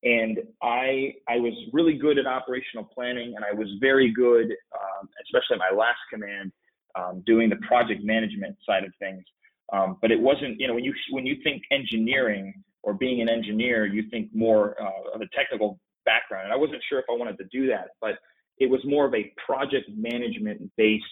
And 0.05 0.39
I 0.63 1.15
I 1.29 1.37
was 1.37 1.55
really 1.73 1.95
good 1.95 2.19
at 2.19 2.27
operational 2.27 2.85
planning, 2.85 3.35
and 3.37 3.45
I 3.45 3.53
was 3.53 3.69
very 3.81 4.13
good, 4.13 4.47
um, 4.47 5.09
especially 5.25 5.55
at 5.55 5.59
my 5.59 5.77
last 5.77 5.99
command, 6.13 6.53
um, 6.95 7.23
doing 7.27 7.49
the 7.49 7.57
project 7.57 8.05
management 8.05 8.57
side 8.67 8.85
of 8.85 8.93
things. 8.99 9.25
Um, 9.73 9.99
but 10.01 10.11
it 10.11 10.19
wasn't, 10.19 10.59
you 10.59 10.67
know, 10.67 10.75
when 10.75 10.85
you 10.85 10.95
when 11.11 11.27
you 11.27 11.37
think 11.43 11.63
engineering 11.71 12.55
or 12.83 12.95
being 12.95 13.21
an 13.21 13.29
engineer, 13.29 13.87
you 13.87 14.09
think 14.11 14.31
more 14.35 14.77
uh, 14.81 15.15
of 15.15 15.21
a 15.21 15.29
technical 15.37 15.79
background. 16.05 16.45
And 16.45 16.53
I 16.53 16.57
wasn't 16.57 16.83
sure 16.89 16.99
if 16.99 17.05
I 17.11 17.17
wanted 17.17 17.37
to 17.39 17.45
do 17.53 17.67
that, 17.69 17.89
but 18.01 18.15
it 18.61 18.71
was 18.71 18.81
more 18.85 19.07
of 19.07 19.15
a 19.15 19.33
project 19.45 19.89
management 19.97 20.71
based 20.77 21.05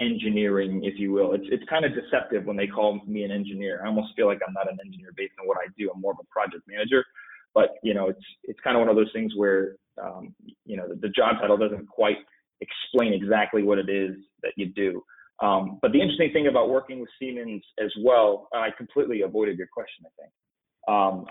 engineering, 0.00 0.82
if 0.84 0.98
you 0.98 1.12
will. 1.12 1.32
It's 1.32 1.46
it's 1.50 1.64
kind 1.68 1.84
of 1.84 1.92
deceptive 1.94 2.44
when 2.44 2.56
they 2.56 2.66
call 2.66 3.00
me 3.06 3.24
an 3.24 3.30
engineer. 3.30 3.80
I 3.82 3.88
almost 3.88 4.14
feel 4.16 4.26
like 4.26 4.40
I'm 4.46 4.54
not 4.54 4.70
an 4.70 4.78
engineer 4.84 5.10
based 5.16 5.34
on 5.40 5.46
what 5.46 5.58
I 5.58 5.68
do. 5.78 5.90
I'm 5.94 6.00
more 6.00 6.12
of 6.12 6.18
a 6.20 6.32
project 6.32 6.64
manager. 6.66 7.04
But 7.54 7.76
you 7.82 7.94
know, 7.94 8.08
it's 8.08 8.24
it's 8.44 8.60
kind 8.60 8.76
of 8.76 8.80
one 8.80 8.88
of 8.88 8.96
those 8.96 9.12
things 9.12 9.32
where 9.36 9.76
um, 10.02 10.34
you 10.64 10.76
know 10.76 10.88
the, 10.88 10.96
the 10.96 11.08
job 11.08 11.36
title 11.40 11.56
doesn't 11.56 11.86
quite 11.88 12.18
explain 12.60 13.12
exactly 13.12 13.62
what 13.62 13.78
it 13.78 13.88
is 13.88 14.16
that 14.42 14.52
you 14.56 14.66
do. 14.66 15.02
Um, 15.42 15.78
but 15.82 15.92
the 15.92 16.00
interesting 16.00 16.32
thing 16.32 16.46
about 16.46 16.70
working 16.70 17.00
with 17.00 17.10
Siemens 17.18 17.62
as 17.82 17.90
well, 18.02 18.48
I 18.54 18.68
completely 18.76 19.22
avoided 19.22 19.58
your 19.58 19.66
question, 19.72 20.04
I 20.06 20.22
think. 20.22 20.32
Um, 20.86 21.26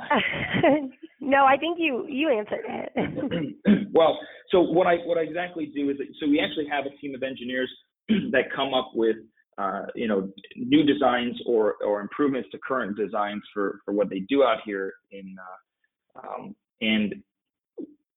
no, 1.20 1.46
I 1.46 1.58
think 1.58 1.78
you 1.80 2.06
you 2.08 2.30
answered 2.30 2.66
it. 2.68 3.88
well, 3.94 4.18
so 4.50 4.62
what 4.62 4.88
I 4.88 4.98
what 5.06 5.18
I 5.18 5.22
exactly 5.22 5.72
do 5.74 5.90
is 5.90 5.98
that, 5.98 6.08
so 6.20 6.28
we 6.28 6.40
actually 6.40 6.68
have 6.70 6.86
a 6.86 6.96
team 6.98 7.16
of 7.16 7.24
engineers 7.24 7.70
that 8.32 8.46
come 8.56 8.74
up 8.74 8.92
with 8.94 9.18
uh, 9.58 9.86
you 9.96 10.08
know 10.08 10.30
new 10.56 10.84
designs 10.84 11.40
or 11.46 11.76
or 11.86 12.02
improvements 12.02 12.50
to 12.52 12.58
current 12.66 12.98
designs 12.98 13.44
for 13.54 13.80
for 13.86 13.94
what 13.94 14.10
they 14.10 14.20
do 14.22 14.44
out 14.44 14.60
here 14.66 14.94
in 15.12 15.36
uh, 15.40 16.28
um, 16.28 16.56
and 16.82 17.16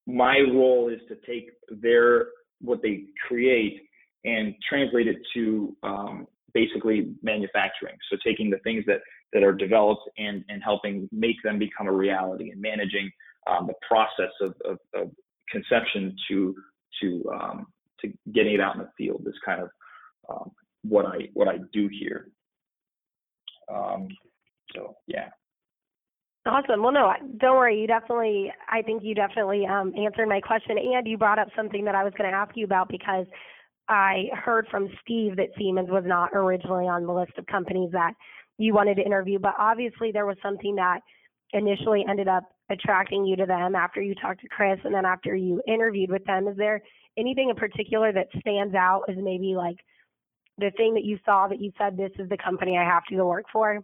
my 0.06 0.38
role 0.38 0.88
is 0.88 1.00
to 1.08 1.16
take 1.26 1.50
their 1.82 2.26
what 2.60 2.80
they 2.82 3.04
create 3.26 3.82
and 4.24 4.54
translate 4.68 5.06
it 5.06 5.16
to 5.34 5.76
um, 5.82 6.26
basically 6.54 7.14
manufacturing. 7.22 7.96
So 8.10 8.16
taking 8.24 8.50
the 8.50 8.58
things 8.58 8.84
that 8.86 9.00
that 9.32 9.42
are 9.42 9.52
developed 9.52 10.08
and 10.18 10.44
and 10.48 10.62
helping 10.62 11.08
make 11.12 11.36
them 11.42 11.58
become 11.58 11.86
a 11.88 11.92
reality 11.92 12.50
and 12.50 12.60
managing 12.60 13.10
um, 13.46 13.66
the 13.66 13.74
process 13.86 14.32
of, 14.40 14.54
of, 14.64 14.78
of, 14.94 15.10
conception 15.50 16.14
to 16.28 16.54
to 17.00 17.24
um, 17.32 17.66
to 18.00 18.12
getting 18.32 18.54
it 18.54 18.60
out 18.60 18.74
in 18.74 18.80
the 18.80 18.90
field 18.98 19.22
is 19.26 19.34
kind 19.44 19.62
of 19.62 19.68
um, 20.28 20.50
what 20.82 21.06
I 21.06 21.28
what 21.34 21.48
I 21.48 21.58
do 21.72 21.88
here. 21.88 22.28
Um, 23.72 24.08
so 24.74 24.96
yeah. 25.06 25.28
Awesome. 26.46 26.80
Well, 26.80 26.92
no, 26.92 27.12
don't 27.38 27.56
worry. 27.56 27.80
You 27.80 27.88
definitely, 27.88 28.52
I 28.70 28.80
think 28.80 29.02
you 29.02 29.16
definitely 29.16 29.66
um, 29.66 29.92
answered 29.96 30.28
my 30.28 30.40
question, 30.40 30.78
and 30.78 31.06
you 31.06 31.18
brought 31.18 31.40
up 31.40 31.48
something 31.56 31.84
that 31.84 31.96
I 31.96 32.04
was 32.04 32.12
going 32.16 32.30
to 32.30 32.36
ask 32.36 32.52
you 32.56 32.64
about 32.64 32.88
because 32.88 33.26
I 33.88 34.26
heard 34.32 34.68
from 34.70 34.88
Steve 35.02 35.36
that 35.36 35.48
Siemens 35.58 35.90
was 35.90 36.04
not 36.06 36.30
originally 36.34 36.86
on 36.86 37.04
the 37.04 37.12
list 37.12 37.32
of 37.36 37.46
companies 37.46 37.90
that 37.92 38.12
you 38.58 38.74
wanted 38.74 38.96
to 38.96 39.02
interview, 39.02 39.38
but 39.38 39.54
obviously 39.58 40.12
there 40.12 40.26
was 40.26 40.36
something 40.42 40.76
that 40.76 41.00
initially 41.52 42.04
ended 42.08 42.28
up 42.28 42.44
attracting 42.70 43.24
you 43.24 43.36
to 43.36 43.46
them 43.46 43.74
after 43.74 44.00
you 44.02 44.14
talked 44.14 44.40
to 44.40 44.48
Chris 44.48 44.78
and 44.84 44.94
then 44.94 45.04
after 45.04 45.34
you 45.34 45.62
interviewed 45.68 46.10
with 46.10 46.24
them. 46.24 46.48
Is 46.48 46.56
there 46.56 46.82
anything 47.16 47.50
in 47.50 47.56
particular 47.56 48.12
that 48.12 48.28
stands 48.40 48.74
out 48.74 49.02
as 49.08 49.16
maybe 49.18 49.54
like 49.56 49.76
the 50.58 50.70
thing 50.76 50.94
that 50.94 51.04
you 51.04 51.18
saw 51.24 51.48
that 51.48 51.60
you 51.60 51.70
said 51.78 51.96
this 51.96 52.10
is 52.18 52.28
the 52.28 52.38
company 52.42 52.76
I 52.78 52.84
have 52.84 53.04
to 53.10 53.16
go 53.16 53.26
work 53.28 53.44
for? 53.52 53.82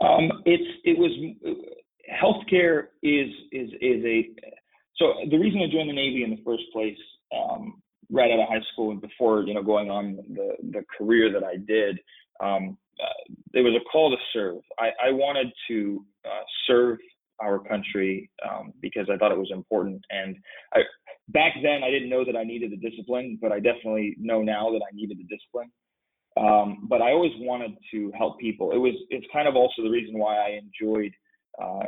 Um, 0.00 0.42
it's 0.44 0.80
it 0.84 0.98
was 0.98 1.10
healthcare 2.10 2.88
is 3.02 3.28
is 3.52 3.70
is 3.80 4.04
a 4.04 4.28
so 4.96 5.12
the 5.30 5.38
reason 5.38 5.60
I 5.60 5.72
joined 5.72 5.88
the 5.88 5.94
Navy 5.94 6.22
in 6.22 6.30
the 6.30 6.42
first 6.44 6.64
place, 6.72 6.96
um, 7.34 7.82
right 8.10 8.30
out 8.30 8.40
of 8.40 8.48
high 8.48 8.64
school 8.72 8.90
and 8.90 9.00
before 9.00 9.42
you 9.42 9.54
know 9.54 9.62
going 9.62 9.90
on 9.90 10.16
the 10.34 10.54
the 10.70 10.84
career 10.98 11.32
that 11.32 11.44
I 11.44 11.56
did, 11.56 11.98
um, 12.40 12.76
uh, 13.02 13.34
there 13.52 13.62
was 13.62 13.74
a 13.74 13.84
call 13.90 14.10
to 14.10 14.16
serve. 14.32 14.56
I, 14.78 14.90
I 15.08 15.10
wanted 15.12 15.48
to 15.68 16.04
uh, 16.24 16.42
serve 16.66 16.98
our 17.40 17.58
country 17.58 18.30
um, 18.48 18.72
because 18.80 19.08
I 19.12 19.16
thought 19.16 19.32
it 19.32 19.38
was 19.38 19.50
important. 19.52 20.02
And 20.10 20.36
I, 20.74 20.80
back 21.28 21.54
then, 21.62 21.82
I 21.84 21.90
didn't 21.90 22.08
know 22.08 22.24
that 22.24 22.36
I 22.36 22.44
needed 22.44 22.72
the 22.72 22.90
discipline, 22.90 23.38
but 23.40 23.52
I 23.52 23.60
definitely 23.60 24.16
know 24.18 24.42
now 24.42 24.70
that 24.70 24.80
I 24.80 24.94
needed 24.94 25.18
the 25.18 25.24
discipline. 25.24 25.70
Um, 26.38 26.86
but 26.88 27.00
I 27.00 27.12
always 27.12 27.32
wanted 27.36 27.76
to 27.92 28.12
help 28.16 28.38
people. 28.38 28.72
It 28.72 28.76
was 28.78 28.94
it's 29.08 29.26
kind 29.32 29.48
of 29.48 29.56
also 29.56 29.82
the 29.82 29.90
reason 29.90 30.18
why 30.18 30.36
I 30.36 30.60
enjoyed 30.60 31.12
uh, 31.60 31.86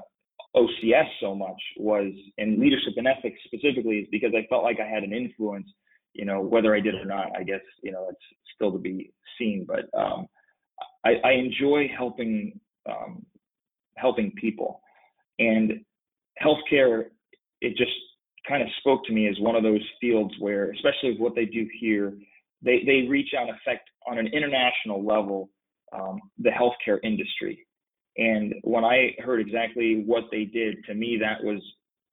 OCS 0.56 1.06
so 1.20 1.34
much 1.34 1.60
was 1.76 2.10
in 2.38 2.58
leadership 2.58 2.94
and 2.96 3.06
ethics 3.06 3.38
specifically 3.44 3.96
is 3.96 4.08
because 4.10 4.32
I 4.34 4.46
felt 4.48 4.64
like 4.64 4.78
I 4.80 4.88
had 4.88 5.02
an 5.02 5.12
influence. 5.12 5.68
You 6.14 6.24
know, 6.24 6.40
whether 6.40 6.74
I 6.74 6.80
did 6.80 6.94
or 6.94 7.04
not, 7.04 7.36
I 7.36 7.42
guess 7.42 7.60
you 7.82 7.92
know 7.92 8.06
it's 8.10 8.24
still 8.54 8.72
to 8.72 8.78
be 8.78 9.12
seen. 9.38 9.66
But 9.68 9.86
um, 9.98 10.26
I, 11.04 11.14
I, 11.24 11.32
enjoy 11.32 11.88
helping 11.96 12.60
um, 12.88 13.24
helping 13.96 14.32
people, 14.32 14.80
and 15.38 15.84
healthcare. 16.42 17.06
It 17.60 17.76
just 17.76 17.92
kind 18.48 18.62
of 18.62 18.68
spoke 18.78 19.04
to 19.06 19.12
me 19.12 19.28
as 19.28 19.38
one 19.40 19.56
of 19.56 19.62
those 19.62 19.82
fields 20.00 20.32
where, 20.38 20.70
especially 20.72 21.12
with 21.12 21.20
what 21.20 21.34
they 21.34 21.44
do 21.44 21.68
here, 21.80 22.16
they 22.62 22.82
they 22.86 23.06
reach 23.08 23.30
out 23.38 23.48
and 23.48 23.56
affect 23.56 23.88
on 24.06 24.18
an 24.18 24.28
international 24.28 25.04
level 25.04 25.50
um, 25.92 26.20
the 26.38 26.50
healthcare 26.50 26.98
industry. 27.02 27.66
And 28.16 28.54
when 28.62 28.84
I 28.84 29.14
heard 29.20 29.40
exactly 29.40 30.02
what 30.04 30.24
they 30.30 30.44
did, 30.44 30.84
to 30.86 30.94
me 30.94 31.18
that 31.20 31.42
was 31.42 31.60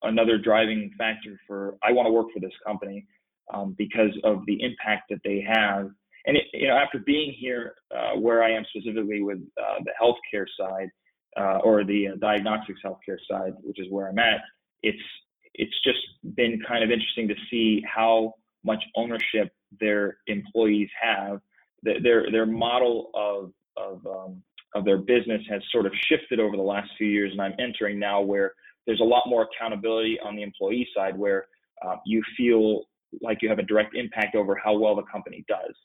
another 0.03 0.37
driving 0.37 0.91
factor 0.97 1.39
for 1.47 1.75
I 1.83 1.91
want 1.91 2.07
to 2.07 2.11
work 2.11 2.27
for 2.33 2.39
this 2.39 2.53
company 2.65 3.05
um, 3.53 3.75
because 3.77 4.11
of 4.23 4.45
the 4.45 4.61
impact 4.61 5.03
that 5.09 5.19
they 5.23 5.45
have. 5.47 5.89
And 6.25 6.37
it, 6.37 6.43
you 6.53 6.67
know, 6.67 6.75
after 6.75 6.99
being 6.99 7.33
here, 7.37 7.75
uh, 7.95 8.17
where 8.17 8.43
I 8.43 8.51
am 8.51 8.63
specifically 8.69 9.21
with 9.21 9.39
uh, 9.61 9.83
the 9.83 9.91
healthcare 10.01 10.45
side 10.59 10.89
uh, 11.37 11.59
or 11.63 11.83
the 11.83 12.09
uh, 12.09 12.11
diagnostics 12.19 12.79
healthcare 12.83 13.17
side, 13.29 13.53
which 13.61 13.79
is 13.79 13.87
where 13.89 14.07
I'm 14.09 14.19
at, 14.19 14.41
it's 14.81 15.01
it's 15.53 15.73
just 15.83 15.99
been 16.35 16.61
kind 16.67 16.83
of 16.83 16.91
interesting 16.91 17.27
to 17.29 17.35
see 17.49 17.83
how 17.85 18.33
much 18.63 18.83
ownership 18.95 19.53
their 19.79 20.17
employees 20.27 20.89
have. 21.01 21.39
Their 21.83 22.31
their 22.31 22.45
model 22.45 23.11
of 23.13 23.51
of 23.77 24.05
um, 24.07 24.41
of 24.73 24.85
their 24.85 24.97
business 24.97 25.41
has 25.49 25.61
sort 25.71 25.85
of 25.85 25.93
shifted 26.09 26.39
over 26.39 26.57
the 26.57 26.63
last 26.63 26.89
few 26.97 27.07
years, 27.07 27.31
and 27.31 27.41
I'm 27.41 27.53
entering 27.59 27.99
now 27.99 28.21
where 28.21 28.53
there's 28.87 28.99
a 28.99 29.05
lot 29.05 29.23
more 29.27 29.47
accountability 29.47 30.19
on 30.23 30.35
the 30.35 30.43
employee 30.43 30.87
side, 30.95 31.17
where 31.17 31.47
uh, 31.85 31.95
you 32.05 32.21
feel 32.35 32.83
like 33.21 33.41
you 33.41 33.49
have 33.49 33.59
a 33.59 33.63
direct 33.63 33.95
impact 33.95 34.35
over 34.35 34.55
how 34.55 34.77
well 34.77 34.95
the 34.95 35.03
company 35.03 35.45
does. 35.47 35.75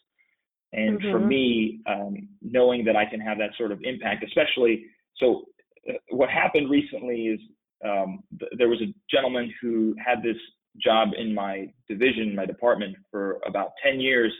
And 0.73 1.01
mm-hmm. 1.01 1.11
for 1.11 1.19
me, 1.19 1.81
um, 1.87 2.29
knowing 2.43 2.85
that 2.85 2.97
I 2.97 3.05
can 3.05 3.21
have 3.21 3.39
that 3.39 3.51
sort 3.59 3.73
of 3.73 3.81
impact, 3.83 4.25
especially 4.25 4.87
so, 5.21 5.45
uh, 5.89 5.95
what 6.11 6.31
happened 6.31 6.71
recently 6.71 7.27
is 7.27 7.41
um, 7.85 8.21
th- 8.39 8.53
there 8.59 8.69
was 8.69 8.81
a 8.81 8.93
gentleman 9.11 9.53
who 9.61 9.95
had 10.05 10.23
this 10.23 10.37
job 10.83 11.11
in 11.17 11.35
my 11.35 11.67
division, 11.89 12.35
my 12.35 12.47
department 12.47 12.97
for 13.11 13.39
about 13.47 13.73
10 13.85 14.01
years, 14.01 14.33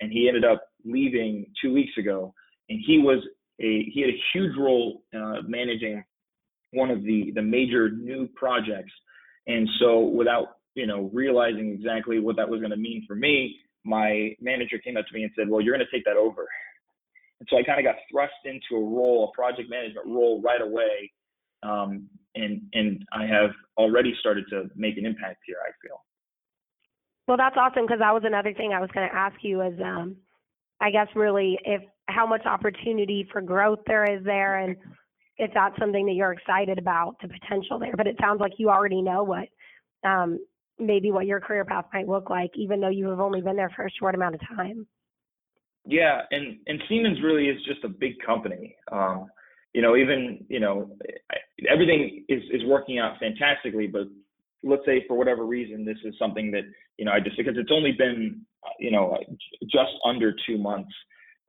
and 0.00 0.12
he 0.12 0.28
ended 0.28 0.44
up 0.44 0.62
leaving 0.84 1.46
two 1.62 1.72
weeks 1.72 1.92
ago. 1.98 2.32
And 2.68 2.80
he 2.86 2.98
was 2.98 3.18
a 3.60 3.90
he 3.92 4.00
had 4.00 4.10
a 4.10 4.22
huge 4.32 4.56
role 4.56 5.02
uh, 5.14 5.42
managing 5.46 6.04
one 6.72 6.90
of 6.90 7.02
the 7.02 7.32
the 7.34 7.42
major 7.42 7.90
new 7.90 8.28
projects. 8.36 8.92
And 9.46 9.68
so, 9.80 10.00
without 10.00 10.58
you 10.74 10.86
know 10.86 11.10
realizing 11.12 11.72
exactly 11.72 12.20
what 12.20 12.36
that 12.36 12.48
was 12.48 12.60
going 12.60 12.70
to 12.70 12.76
mean 12.76 13.04
for 13.08 13.16
me, 13.16 13.56
my 13.88 14.36
manager 14.40 14.78
came 14.78 14.96
up 14.96 15.06
to 15.06 15.14
me 15.14 15.22
and 15.22 15.32
said, 15.34 15.48
"Well, 15.48 15.60
you're 15.60 15.74
going 15.74 15.86
to 15.86 15.96
take 15.96 16.04
that 16.04 16.16
over." 16.16 16.46
And 17.40 17.48
so 17.50 17.56
I 17.56 17.62
kind 17.62 17.78
of 17.78 17.84
got 17.84 17.96
thrust 18.10 18.34
into 18.44 18.76
a 18.76 18.84
role, 18.84 19.32
a 19.32 19.36
project 19.36 19.70
management 19.70 20.06
role, 20.06 20.42
right 20.42 20.60
away. 20.60 21.10
Um, 21.62 22.08
and 22.34 22.62
and 22.74 23.04
I 23.12 23.26
have 23.26 23.50
already 23.76 24.14
started 24.20 24.44
to 24.50 24.68
make 24.76 24.98
an 24.98 25.06
impact 25.06 25.38
here. 25.46 25.56
I 25.66 25.72
feel. 25.82 26.04
Well, 27.26 27.36
that's 27.36 27.56
awesome 27.58 27.84
because 27.84 27.98
that 28.00 28.14
was 28.14 28.22
another 28.24 28.54
thing 28.54 28.72
I 28.72 28.80
was 28.80 28.90
going 28.94 29.08
to 29.08 29.14
ask 29.14 29.36
you 29.42 29.60
is, 29.62 29.78
um, 29.84 30.16
I 30.80 30.90
guess 30.90 31.08
really 31.14 31.58
if 31.64 31.82
how 32.08 32.26
much 32.26 32.46
opportunity 32.46 33.28
for 33.32 33.40
growth 33.40 33.80
there 33.86 34.04
is 34.04 34.24
there, 34.24 34.58
and 34.58 34.76
if 35.38 35.50
that's 35.54 35.78
something 35.78 36.06
that 36.06 36.12
you're 36.12 36.32
excited 36.32 36.78
about 36.78 37.16
the 37.22 37.28
potential 37.28 37.78
there. 37.78 37.94
But 37.96 38.06
it 38.06 38.16
sounds 38.20 38.40
like 38.40 38.52
you 38.58 38.68
already 38.68 39.02
know 39.02 39.24
what 39.24 39.48
um, 40.04 40.38
maybe 40.78 41.10
what 41.10 41.26
your 41.26 41.40
career 41.40 41.64
path 41.64 41.86
might 41.92 42.08
look 42.08 42.30
like, 42.30 42.50
even 42.54 42.80
though 42.80 42.88
you 42.88 43.08
have 43.08 43.20
only 43.20 43.40
been 43.40 43.56
there 43.56 43.70
for 43.74 43.86
a 43.86 43.90
short 43.90 44.14
amount 44.14 44.34
of 44.34 44.40
time. 44.48 44.86
Yeah, 45.84 46.22
and 46.30 46.58
and 46.66 46.82
Siemens 46.88 47.18
really 47.22 47.48
is 47.48 47.62
just 47.64 47.84
a 47.84 47.88
big 47.88 48.14
company. 48.24 48.76
Um, 48.92 49.26
you 49.72 49.82
know, 49.82 49.96
even 49.96 50.44
you 50.48 50.60
know, 50.60 50.90
everything 51.68 52.24
is 52.28 52.42
is 52.52 52.64
working 52.66 52.98
out 52.98 53.18
fantastically. 53.18 53.86
But 53.86 54.08
let's 54.62 54.84
say 54.84 55.04
for 55.06 55.16
whatever 55.16 55.46
reason, 55.46 55.84
this 55.84 55.98
is 56.04 56.14
something 56.18 56.50
that 56.50 56.64
you 56.98 57.04
know, 57.04 57.12
I 57.12 57.20
just 57.20 57.36
because 57.36 57.54
it's 57.56 57.72
only 57.72 57.92
been 57.92 58.42
you 58.78 58.90
know 58.90 59.16
just 59.62 59.92
under 60.04 60.34
two 60.46 60.58
months. 60.58 60.92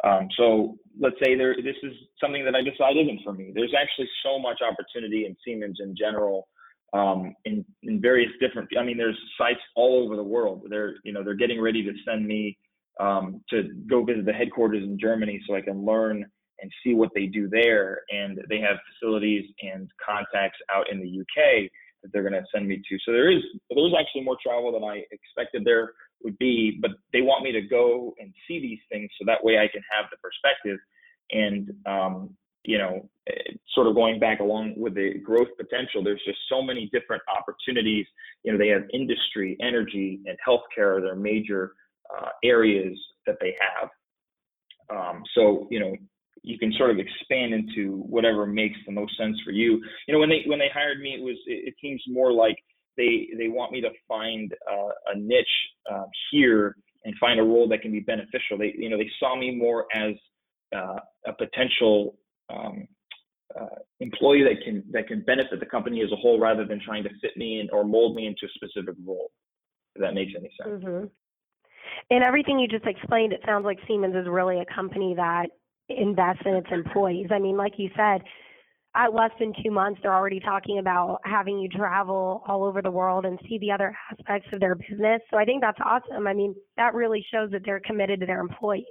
Um, 0.03 0.29
so 0.37 0.77
let's 0.97 1.17
say 1.21 1.35
there, 1.35 1.55
this 1.57 1.75
is 1.83 1.91
something 2.21 2.45
that 2.45 2.55
I 2.55 2.61
decided 2.61 3.05
isn't 3.05 3.21
for 3.23 3.33
me. 3.33 3.51
There's 3.53 3.73
actually 3.77 4.07
so 4.23 4.39
much 4.39 4.59
opportunity 4.61 5.25
in 5.25 5.35
Siemens 5.43 5.79
in 5.81 5.93
general, 5.97 6.47
um, 6.93 7.35
in 7.45 7.65
in 7.83 8.01
various 8.01 8.31
different. 8.39 8.69
I 8.77 8.83
mean, 8.83 8.97
there's 8.97 9.17
sites 9.37 9.59
all 9.75 10.03
over 10.03 10.15
the 10.15 10.23
world. 10.23 10.63
They're 10.69 10.95
you 11.03 11.13
know 11.13 11.23
they're 11.23 11.35
getting 11.35 11.61
ready 11.61 11.83
to 11.83 11.93
send 12.07 12.25
me 12.25 12.57
um, 12.99 13.41
to 13.49 13.69
go 13.89 14.03
visit 14.03 14.25
the 14.25 14.33
headquarters 14.33 14.83
in 14.83 14.99
Germany 14.99 15.41
so 15.47 15.55
I 15.55 15.61
can 15.61 15.85
learn 15.85 16.25
and 16.61 16.71
see 16.83 16.93
what 16.93 17.09
they 17.15 17.25
do 17.25 17.47
there. 17.49 18.01
And 18.09 18.39
they 18.49 18.59
have 18.59 18.77
facilities 18.91 19.45
and 19.61 19.89
contacts 20.05 20.57
out 20.73 20.91
in 20.91 20.99
the 20.99 21.21
UK 21.21 21.69
that 22.03 22.11
they're 22.11 22.27
going 22.27 22.33
to 22.33 22.45
send 22.53 22.67
me 22.67 22.77
to. 22.77 22.97
So 23.05 23.11
there 23.11 23.31
is 23.31 23.43
there's 23.69 23.93
actually 23.99 24.23
more 24.23 24.37
travel 24.41 24.71
than 24.71 24.83
I 24.83 25.03
expected 25.11 25.63
there 25.65 25.93
would 26.23 26.37
be, 26.37 26.77
but 26.81 26.91
they 27.13 27.21
want 27.21 27.43
me 27.43 27.51
to 27.53 27.61
go 27.61 28.13
and 28.19 28.33
see 28.47 28.59
these 28.59 28.79
things 28.91 29.09
so 29.19 29.25
that 29.25 29.43
way 29.43 29.57
I 29.57 29.67
can 29.71 29.81
have 29.91 30.05
the 30.11 30.17
perspective. 30.17 30.79
And 31.31 31.71
um, 31.85 32.35
you 32.63 32.77
know, 32.77 33.09
sort 33.73 33.87
of 33.87 33.95
going 33.95 34.19
back 34.19 34.39
along 34.39 34.73
with 34.77 34.95
the 34.95 35.19
growth 35.23 35.47
potential, 35.57 36.03
there's 36.03 36.21
just 36.25 36.39
so 36.49 36.61
many 36.61 36.89
different 36.91 37.21
opportunities. 37.35 38.05
You 38.43 38.51
know, 38.51 38.57
they 38.57 38.69
have 38.69 38.83
industry, 38.93 39.57
energy, 39.61 40.19
and 40.25 40.37
healthcare 40.45 40.97
are 40.97 41.01
their 41.01 41.15
major 41.15 41.73
uh, 42.15 42.29
areas 42.43 42.97
that 43.25 43.37
they 43.39 43.55
have. 43.59 43.89
Um, 44.89 45.23
so, 45.35 45.67
you 45.69 45.79
know, 45.79 45.95
you 46.41 46.57
can 46.57 46.73
sort 46.77 46.89
of 46.89 46.97
expand 46.99 47.53
into 47.53 47.97
whatever 47.97 48.45
makes 48.45 48.77
the 48.85 48.91
most 48.91 49.15
sense 49.17 49.37
for 49.45 49.51
you. 49.51 49.81
You 50.07 50.13
know, 50.13 50.19
when 50.19 50.29
they 50.29 50.43
when 50.45 50.59
they 50.59 50.69
hired 50.73 50.99
me, 50.99 51.15
it 51.15 51.21
was 51.21 51.37
it, 51.45 51.67
it 51.67 51.73
seems 51.81 52.01
more 52.07 52.31
like 52.31 52.57
they 52.97 53.27
they 53.37 53.47
want 53.47 53.71
me 53.71 53.81
to 53.81 53.89
find 54.07 54.53
uh, 54.71 55.13
a 55.13 55.17
niche 55.17 55.47
uh, 55.91 56.05
here 56.31 56.75
and 57.05 57.13
find 57.19 57.39
a 57.39 57.43
role 57.43 57.67
that 57.69 57.81
can 57.81 57.91
be 57.91 57.99
beneficial. 57.99 58.57
They 58.57 58.73
you 58.77 58.89
know 58.89 58.97
they 58.97 59.09
saw 59.19 59.35
me 59.35 59.51
more 59.51 59.85
as 59.93 60.13
uh, 60.75 60.99
a 61.27 61.33
potential 61.33 62.17
um, 62.49 62.87
uh, 63.59 63.65
employee 63.99 64.43
that 64.43 64.63
can 64.63 64.83
that 64.91 65.07
can 65.07 65.21
benefit 65.21 65.59
the 65.59 65.65
company 65.65 66.01
as 66.01 66.11
a 66.11 66.15
whole 66.15 66.39
rather 66.39 66.65
than 66.65 66.79
trying 66.85 67.03
to 67.03 67.09
fit 67.21 67.35
me 67.35 67.59
in 67.59 67.69
or 67.71 67.83
mold 67.83 68.15
me 68.15 68.27
into 68.27 68.45
a 68.45 68.49
specific 68.55 68.95
role. 69.05 69.31
If 69.95 70.01
that 70.01 70.13
makes 70.13 70.33
any 70.37 70.51
sense. 70.61 70.83
Mm-hmm. 70.83 71.05
And 72.11 72.23
everything 72.23 72.59
you 72.59 72.67
just 72.67 72.85
explained, 72.85 73.33
it 73.33 73.41
sounds 73.45 73.65
like 73.65 73.79
Siemens 73.87 74.15
is 74.15 74.27
really 74.27 74.59
a 74.59 74.73
company 74.73 75.13
that 75.15 75.47
invests 75.89 76.43
in 76.45 76.53
its 76.53 76.67
employees. 76.71 77.27
I 77.31 77.39
mean, 77.39 77.57
like 77.57 77.73
you 77.77 77.89
said, 77.95 78.21
at 78.95 79.13
less 79.13 79.31
than 79.39 79.53
two 79.63 79.71
months, 79.71 79.99
they're 80.01 80.13
already 80.13 80.39
talking 80.39 80.79
about 80.79 81.19
having 81.23 81.59
you 81.59 81.69
travel 81.69 82.43
all 82.47 82.63
over 82.63 82.81
the 82.81 82.91
world 82.91 83.25
and 83.25 83.39
see 83.47 83.57
the 83.59 83.71
other 83.71 83.95
aspects 84.11 84.49
of 84.51 84.59
their 84.59 84.75
business. 84.75 85.21
So 85.29 85.37
I 85.37 85.45
think 85.45 85.61
that's 85.61 85.79
awesome. 85.83 86.27
I 86.27 86.33
mean, 86.33 86.55
that 86.77 86.93
really 86.93 87.25
shows 87.31 87.51
that 87.51 87.61
they're 87.65 87.81
committed 87.81 88.19
to 88.21 88.25
their 88.25 88.39
employees. 88.39 88.85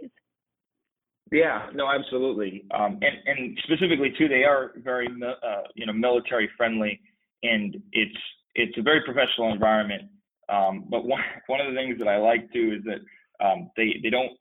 Yeah, 1.32 1.66
no, 1.74 1.88
absolutely. 1.90 2.64
Um, 2.74 2.98
and, 3.02 3.16
and 3.26 3.58
specifically 3.64 4.12
too, 4.18 4.28
they 4.28 4.44
are 4.44 4.72
very, 4.84 5.08
uh, 5.08 5.62
you 5.74 5.86
know, 5.86 5.92
military 5.92 6.48
friendly, 6.56 7.00
and 7.42 7.76
it's 7.92 8.16
it's 8.54 8.76
a 8.78 8.82
very 8.82 9.02
professional 9.04 9.52
environment. 9.52 10.02
Um, 10.48 10.86
but 10.90 11.04
one 11.04 11.20
one 11.48 11.60
of 11.60 11.68
the 11.72 11.76
things 11.78 11.98
that 11.98 12.08
I 12.08 12.18
like 12.18 12.52
too 12.52 12.78
is 12.78 12.84
that 12.84 13.44
um, 13.44 13.70
they 13.76 13.96
they 14.02 14.10
don't, 14.10 14.32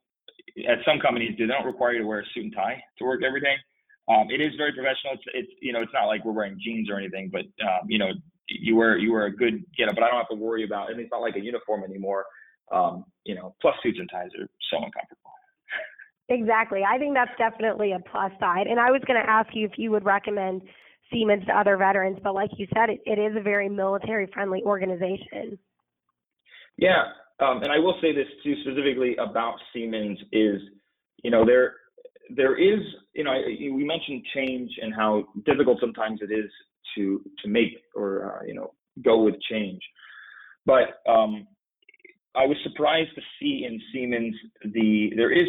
as 0.68 0.78
some 0.86 1.00
companies 1.00 1.36
do, 1.36 1.46
they 1.46 1.52
don't 1.52 1.66
require 1.66 1.92
you 1.92 2.00
to 2.00 2.06
wear 2.06 2.20
a 2.20 2.24
suit 2.34 2.44
and 2.44 2.54
tie 2.54 2.82
to 2.98 3.04
work 3.04 3.22
every 3.26 3.40
day. 3.40 3.56
Um, 4.08 4.28
it 4.30 4.40
is 4.40 4.54
very 4.56 4.72
professional. 4.72 5.14
It's 5.14 5.24
it's 5.34 5.52
you 5.60 5.72
know 5.74 5.82
it's 5.82 5.92
not 5.92 6.06
like 6.06 6.24
we're 6.24 6.32
wearing 6.32 6.58
jeans 6.64 6.88
or 6.90 6.98
anything, 6.98 7.30
but 7.32 7.42
um, 7.66 7.88
you 7.88 7.98
know 7.98 8.10
you 8.48 8.76
wear 8.76 8.96
you 8.98 9.12
wear 9.12 9.26
a 9.26 9.36
good 9.36 9.62
getup, 9.76 9.96
but 9.96 10.04
I 10.04 10.08
don't 10.08 10.18
have 10.18 10.28
to 10.30 10.36
worry 10.36 10.64
about. 10.64 10.90
And 10.90 11.00
it's 11.00 11.10
not 11.12 11.20
like 11.20 11.36
a 11.36 11.40
uniform 11.40 11.84
anymore. 11.84 12.24
Um, 12.72 13.04
you 13.24 13.34
know, 13.34 13.54
plus 13.60 13.74
suits 13.82 13.98
and 14.00 14.08
ties 14.10 14.30
are 14.40 14.48
so 14.70 14.78
uncomfortable. 14.78 15.32
Exactly. 16.28 16.82
I 16.84 16.98
think 16.98 17.14
that's 17.14 17.30
definitely 17.38 17.92
a 17.92 18.00
plus 18.10 18.32
side. 18.38 18.66
And 18.66 18.78
I 18.78 18.90
was 18.90 19.00
going 19.06 19.20
to 19.20 19.28
ask 19.28 19.48
you 19.54 19.66
if 19.66 19.72
you 19.78 19.90
would 19.90 20.04
recommend 20.04 20.62
Siemens 21.10 21.46
to 21.46 21.58
other 21.58 21.76
veterans, 21.78 22.18
but 22.22 22.34
like 22.34 22.50
you 22.58 22.66
said, 22.74 22.90
it, 22.90 23.00
it 23.06 23.18
is 23.18 23.34
a 23.36 23.40
very 23.40 23.68
military 23.68 24.28
friendly 24.32 24.62
organization. 24.62 25.58
Yeah. 26.76 27.04
Um, 27.40 27.62
and 27.62 27.72
I 27.72 27.78
will 27.78 27.96
say 28.02 28.12
this 28.14 28.26
too, 28.44 28.54
specifically 28.62 29.16
about 29.16 29.54
Siemens 29.72 30.18
is, 30.32 30.60
you 31.22 31.30
know, 31.30 31.46
there, 31.46 31.76
there 32.36 32.58
is, 32.58 32.80
you 33.14 33.24
know, 33.24 33.32
we 33.46 33.84
mentioned 33.84 34.22
change 34.34 34.70
and 34.82 34.94
how 34.94 35.24
difficult 35.46 35.78
sometimes 35.80 36.20
it 36.20 36.32
is 36.32 36.50
to, 36.94 37.22
to 37.42 37.48
make 37.48 37.78
or, 37.94 38.40
uh, 38.42 38.46
you 38.46 38.54
know, 38.54 38.74
go 39.02 39.22
with 39.22 39.36
change. 39.50 39.80
But 40.66 41.00
um, 41.08 41.46
I 42.34 42.44
was 42.44 42.58
surprised 42.64 43.14
to 43.14 43.22
see 43.40 43.64
in 43.66 43.80
Siemens 43.92 44.36
the, 44.74 45.12
there 45.16 45.32
is 45.32 45.48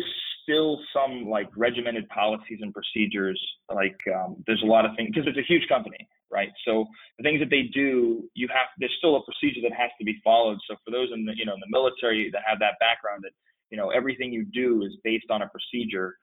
still 0.50 0.80
some 0.94 1.30
like 1.30 1.48
regimented 1.56 2.10
policies 2.10 2.60
and 2.62 2.74
procedures. 2.74 3.40
Like 3.74 3.98
um, 4.10 4.44
there's 4.48 4.64
a 4.64 4.66
lot 4.66 4.86
of 4.86 4.92
things 4.98 5.12
because 5.14 5.28
it's 5.30 5.38
a 5.38 5.46
huge 5.46 5.68
company, 5.70 6.08
right? 6.32 6.50
So 6.66 6.86
the 7.18 7.24
things 7.24 7.40
that 7.40 7.50
they 7.50 7.70
do, 7.74 8.24
you 8.34 8.48
have 8.50 8.74
there's 8.80 8.94
still 8.98 9.16
a 9.16 9.24
procedure 9.24 9.62
that 9.70 9.78
has 9.78 9.92
to 10.00 10.06
be 10.06 10.18
followed. 10.24 10.58
So 10.68 10.76
for 10.84 10.92
those 10.92 11.10
in 11.14 11.26
the 11.26 11.34
you 11.38 11.46
know 11.46 11.54
in 11.54 11.62
the 11.62 11.70
military 11.70 12.30
that 12.34 12.42
have 12.50 12.58
that 12.60 12.82
background, 12.82 13.22
that 13.24 13.32
you 13.70 13.78
know 13.78 13.90
everything 13.90 14.34
you 14.34 14.46
do 14.46 14.82
is 14.84 14.98
based 15.04 15.30
on 15.30 15.42
a 15.44 15.50
procedure. 15.50 16.18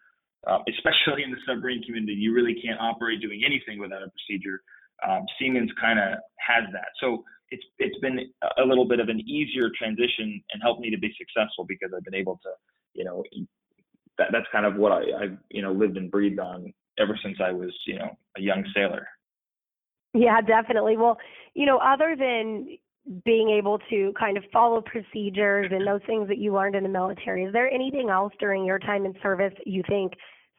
Uh, 0.46 0.62
especially 0.70 1.24
in 1.24 1.32
the 1.32 1.42
submarine 1.42 1.82
community, 1.82 2.12
you 2.12 2.32
really 2.32 2.54
can't 2.62 2.78
operate 2.78 3.20
doing 3.20 3.42
anything 3.44 3.80
without 3.80 3.98
a 3.98 4.06
procedure. 4.14 4.62
Um, 5.02 5.26
Siemens 5.40 5.72
kind 5.80 5.98
of 5.98 6.22
has 6.38 6.70
that. 6.70 6.94
So 7.00 7.24
it's 7.50 7.64
it's 7.80 7.98
been 7.98 8.20
a 8.58 8.62
little 8.62 8.86
bit 8.86 9.00
of 9.00 9.08
an 9.08 9.18
easier 9.26 9.70
transition 9.76 10.40
and 10.52 10.62
helped 10.62 10.80
me 10.82 10.90
to 10.90 10.98
be 10.98 11.10
successful 11.18 11.64
because 11.66 11.90
I've 11.90 12.04
been 12.04 12.14
able 12.14 12.38
to 12.44 12.50
you 12.94 13.02
know 13.02 13.24
that 14.18 14.28
that's 14.32 14.46
kind 14.52 14.66
of 14.66 14.76
what 14.76 14.92
I, 14.92 15.02
I've 15.22 15.38
you 15.50 15.62
know 15.62 15.72
lived 15.72 15.96
and 15.96 16.10
breathed 16.10 16.38
on 16.38 16.72
ever 16.98 17.18
since 17.22 17.38
I 17.42 17.52
was 17.52 17.72
you 17.86 17.98
know 17.98 18.16
a 18.36 18.40
young 18.40 18.64
sailor. 18.74 19.06
Yeah, 20.14 20.40
definitely. 20.40 20.96
Well, 20.96 21.18
you 21.54 21.66
know, 21.66 21.78
other 21.78 22.16
than 22.18 22.78
being 23.24 23.50
able 23.50 23.78
to 23.90 24.12
kind 24.18 24.36
of 24.36 24.44
follow 24.52 24.80
procedures 24.80 25.70
and 25.70 25.86
those 25.86 26.00
things 26.06 26.26
that 26.28 26.38
you 26.38 26.52
learned 26.52 26.74
in 26.74 26.82
the 26.82 26.88
military, 26.88 27.44
is 27.44 27.52
there 27.52 27.70
anything 27.70 28.08
else 28.10 28.32
during 28.40 28.64
your 28.64 28.78
time 28.78 29.04
in 29.04 29.14
service 29.22 29.52
you 29.64 29.82
think 29.88 30.12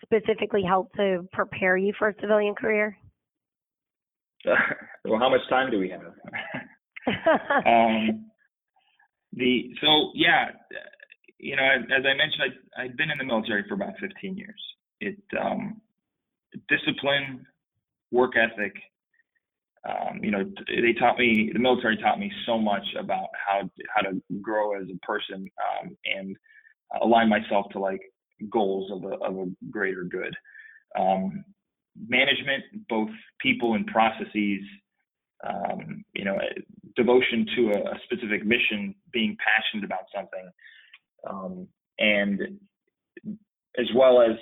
specifically 0.03 0.63
helped 0.63 0.95
to 0.95 1.27
prepare 1.33 1.75
you 1.75 1.91
for 1.97 2.09
a 2.09 2.15
civilian 2.21 2.55
career? 2.55 2.95
well, 5.05 5.19
how 5.19 5.29
much 5.29 5.41
time 5.49 5.71
do 5.71 5.79
we 5.79 5.89
have? 5.89 6.01
um, 7.65 8.25
the 9.33 9.69
so 9.81 10.11
yeah, 10.15 10.49
you 11.39 11.55
know, 11.55 11.63
as 11.63 12.03
I 12.05 12.13
mentioned, 12.13 12.53
I, 12.77 12.83
I'd 12.83 12.97
been 12.97 13.11
in 13.11 13.17
the 13.17 13.23
military 13.23 13.63
for 13.67 13.75
about 13.75 13.93
15 13.99 14.37
years. 14.37 14.61
It 14.99 15.17
um, 15.39 15.81
discipline, 16.67 17.45
work 18.11 18.33
ethic. 18.35 18.73
Um, 19.87 20.19
you 20.23 20.31
know, 20.31 20.43
they 20.67 20.93
taught 20.99 21.17
me 21.17 21.51
the 21.53 21.59
military 21.59 21.97
taught 21.97 22.19
me 22.19 22.31
so 22.45 22.57
much 22.57 22.85
about 22.99 23.27
how 23.45 23.69
how 23.95 24.01
to 24.01 24.21
grow 24.41 24.75
as 24.79 24.87
a 24.89 25.05
person 25.05 25.47
um, 25.81 25.95
and 26.05 26.35
align 27.01 27.29
myself 27.29 27.67
to 27.71 27.79
like 27.79 28.01
goals 28.51 28.91
of 28.91 29.03
a 29.03 29.15
of 29.23 29.37
a 29.37 29.45
greater 29.69 30.03
good. 30.03 30.35
Um, 30.99 31.45
management, 32.07 32.63
both 32.89 33.09
people 33.39 33.75
and 33.75 33.85
processes. 33.87 34.61
Um, 35.47 36.03
you 36.15 36.25
know, 36.25 36.35
devotion 36.95 37.45
to 37.55 37.71
a, 37.73 37.91
a 37.91 37.99
specific 38.05 38.43
mission, 38.43 38.95
being 39.13 39.37
passionate 39.37 39.85
about 39.85 40.05
something 40.13 40.49
um, 41.29 41.67
and 41.99 42.41
as 43.77 43.87
well 43.95 44.21
as 44.21 44.35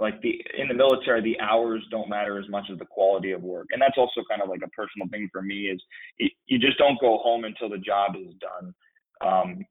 like 0.00 0.20
the 0.22 0.44
in 0.58 0.68
the 0.68 0.74
military 0.74 1.22
the 1.22 1.38
hours 1.40 1.82
don't 1.90 2.08
matter 2.08 2.38
as 2.38 2.48
much 2.48 2.64
as 2.72 2.78
the 2.78 2.84
quality 2.84 3.30
of 3.30 3.42
work. 3.42 3.66
And 3.70 3.80
that's 3.80 3.96
also 3.96 4.22
kind 4.28 4.42
of 4.42 4.48
like 4.48 4.62
a 4.64 4.70
personal 4.70 5.08
thing 5.08 5.28
for 5.32 5.40
me 5.40 5.66
is 5.66 5.80
it, 6.18 6.32
you 6.46 6.58
just 6.58 6.78
don't 6.78 7.00
go 7.00 7.18
home 7.18 7.44
until 7.44 7.68
the 7.68 7.78
job 7.78 8.16
is 8.16 8.34
done. 8.40 8.74
Um, 9.24 9.64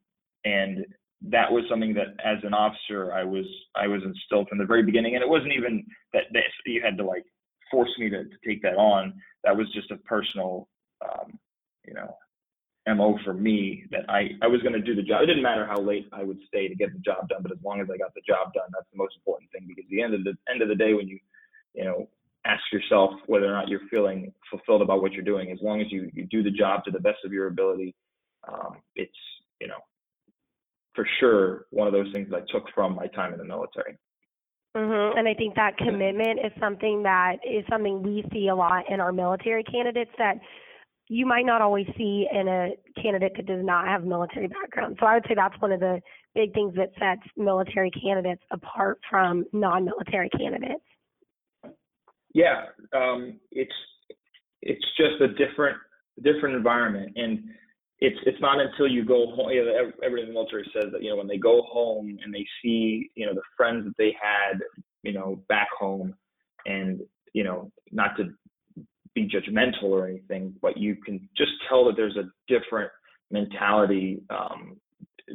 and 0.45 0.85
that 1.29 1.51
was 1.51 1.63
something 1.69 1.93
that 1.93 2.15
as 2.23 2.37
an 2.43 2.53
officer 2.53 3.13
i 3.13 3.23
was 3.23 3.45
i 3.75 3.87
was 3.87 4.01
instilled 4.03 4.47
from 4.49 4.57
the 4.57 4.65
very 4.65 4.83
beginning. 4.83 5.15
And 5.15 5.23
it 5.23 5.29
wasn't 5.29 5.53
even 5.53 5.85
that, 6.13 6.23
that 6.31 6.43
you 6.65 6.81
had 6.81 6.97
to 6.97 7.05
like 7.05 7.23
force 7.69 7.91
me 7.97 8.09
to, 8.09 8.23
to 8.23 8.37
take 8.45 8.61
that 8.61 8.75
on. 8.75 9.13
That 9.43 9.55
was 9.55 9.67
just 9.73 9.91
a 9.91 9.97
personal 9.97 10.67
um, 11.03 11.37
you 11.85 11.93
know 11.93 12.15
mo 12.87 13.17
for 13.23 13.33
me 13.33 13.85
that 13.91 14.09
I 14.09 14.31
I 14.41 14.47
was 14.47 14.61
going 14.61 14.73
to 14.73 14.81
do 14.81 14.95
the 14.95 15.01
job. 15.01 15.23
It 15.23 15.27
didn't 15.27 15.43
matter 15.43 15.65
how 15.65 15.79
late 15.79 16.07
I 16.11 16.23
would 16.23 16.39
stay 16.47 16.67
to 16.67 16.75
get 16.75 16.91
the 16.91 16.99
job 16.99 17.29
done, 17.29 17.41
but 17.41 17.51
as 17.51 17.57
long 17.63 17.79
as 17.79 17.87
I 17.93 17.97
got 17.97 18.13
the 18.13 18.21
job 18.27 18.53
done, 18.53 18.67
that's 18.73 18.89
the 18.91 18.97
most 18.97 19.15
important 19.15 19.51
thing. 19.51 19.65
Because 19.67 19.85
the 19.89 20.01
end 20.01 20.13
of 20.13 20.23
the 20.23 20.35
end 20.51 20.61
of 20.61 20.67
the 20.67 20.75
day, 20.75 20.93
when 20.93 21.07
you 21.07 21.19
you 21.73 21.85
know 21.85 22.09
ask 22.45 22.61
yourself 22.73 23.11
whether 23.27 23.47
or 23.47 23.53
not 23.53 23.69
you're 23.69 23.87
feeling 23.89 24.33
fulfilled 24.49 24.81
about 24.81 25.01
what 25.01 25.13
you're 25.13 25.23
doing, 25.23 25.51
as 25.51 25.59
long 25.61 25.79
as 25.79 25.91
you 25.91 26.11
you 26.13 26.25
do 26.25 26.43
the 26.43 26.51
job 26.51 26.83
to 26.83 26.91
the 26.91 26.99
best 26.99 27.19
of 27.23 27.31
your 27.31 27.47
ability, 27.47 27.95
um, 28.47 28.77
it's 28.95 29.11
you 29.61 29.67
know 29.67 29.79
for 30.93 31.07
sure 31.19 31.65
one 31.69 31.87
of 31.87 31.93
those 31.93 32.11
things 32.13 32.29
that 32.29 32.43
I 32.43 32.51
took 32.51 32.65
from 32.75 32.95
my 32.95 33.07
time 33.07 33.31
in 33.31 33.39
the 33.39 33.45
military. 33.45 33.97
Mm-hmm. 34.75 35.19
And 35.19 35.27
I 35.27 35.35
think 35.35 35.55
that 35.55 35.77
commitment 35.77 36.39
is 36.43 36.51
something 36.59 37.03
that 37.03 37.35
is 37.47 37.63
something 37.69 38.01
we 38.01 38.25
see 38.33 38.47
a 38.47 38.55
lot 38.55 38.89
in 38.89 38.99
our 38.99 39.11
military 39.11 39.63
candidates 39.63 40.09
that 40.17 40.39
you 41.09 41.25
might 41.25 41.45
not 41.45 41.61
always 41.61 41.85
see 41.97 42.27
in 42.31 42.47
a 42.47 42.69
candidate 43.01 43.33
that 43.35 43.45
does 43.45 43.63
not 43.63 43.85
have 43.87 44.03
military 44.03 44.47
background. 44.47 44.97
So 44.99 45.05
I 45.05 45.15
would 45.15 45.25
say 45.27 45.35
that's 45.35 45.59
one 45.61 45.71
of 45.71 45.79
the 45.79 46.01
big 46.33 46.53
things 46.53 46.73
that 46.75 46.91
sets 46.99 47.27
military 47.35 47.91
candidates 47.91 48.41
apart 48.51 48.99
from 49.09 49.45
non-military 49.51 50.29
candidates. 50.29 50.83
Yeah, 52.33 52.65
um, 52.93 53.39
it's 53.51 53.71
it's 54.61 54.85
just 54.97 55.21
a 55.21 55.27
different 55.27 55.77
different 56.23 56.55
environment, 56.55 57.13
and 57.15 57.43
it's 57.99 58.17
it's 58.25 58.41
not 58.41 58.59
until 58.59 58.87
you 58.87 59.05
go 59.05 59.27
home. 59.35 59.49
You 59.51 59.65
know, 59.65 59.91
everybody 60.03 60.23
in 60.23 60.27
the 60.29 60.33
military 60.33 60.69
says 60.73 60.91
that 60.91 61.03
you 61.03 61.09
know 61.09 61.17
when 61.17 61.27
they 61.27 61.37
go 61.37 61.61
home 61.63 62.17
and 62.23 62.33
they 62.33 62.45
see 62.61 63.09
you 63.15 63.25
know 63.25 63.33
the 63.33 63.41
friends 63.55 63.85
that 63.85 63.93
they 63.97 64.15
had 64.19 64.59
you 65.03 65.13
know 65.13 65.43
back 65.47 65.67
home, 65.77 66.15
and 66.65 67.01
you 67.33 67.43
know 67.43 67.71
not 67.91 68.17
to 68.17 68.33
be 69.15 69.29
judgmental 69.29 69.83
or 69.83 70.07
anything, 70.07 70.53
but 70.61 70.77
you 70.77 70.95
can 70.95 71.27
just 71.37 71.51
tell 71.69 71.85
that 71.85 71.95
there's 71.95 72.17
a 72.17 72.29
different 72.47 72.91
mentality 73.31 74.21
um, 74.29 74.77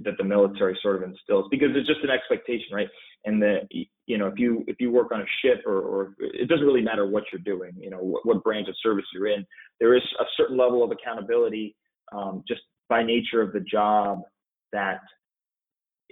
that 0.04 0.16
the 0.18 0.24
military 0.24 0.78
sort 0.82 0.96
of 0.96 1.02
instills 1.02 1.46
because 1.50 1.68
it's 1.74 1.88
just 1.88 2.00
an 2.02 2.10
expectation, 2.10 2.66
right? 2.72 2.88
And 3.24 3.42
that 3.42 3.68
you 4.06 4.18
know 4.18 4.26
if 4.26 4.38
you 4.38 4.64
if 4.66 4.76
you 4.80 4.90
work 4.90 5.12
on 5.12 5.20
a 5.20 5.24
ship 5.42 5.62
or, 5.66 5.80
or 5.80 6.14
it 6.18 6.48
doesn't 6.48 6.66
really 6.66 6.82
matter 6.82 7.06
what 7.06 7.24
you're 7.32 7.40
doing, 7.40 7.72
you 7.78 7.90
know 7.90 7.98
what, 7.98 8.26
what 8.26 8.44
branch 8.44 8.68
of 8.68 8.74
service 8.82 9.04
you're 9.12 9.28
in, 9.28 9.44
there 9.80 9.94
is 9.96 10.02
a 10.20 10.24
certain 10.36 10.56
level 10.56 10.82
of 10.82 10.90
accountability 10.90 11.74
um, 12.12 12.42
just 12.46 12.60
by 12.88 13.02
nature 13.02 13.42
of 13.42 13.52
the 13.52 13.60
job 13.60 14.22
that 14.72 15.00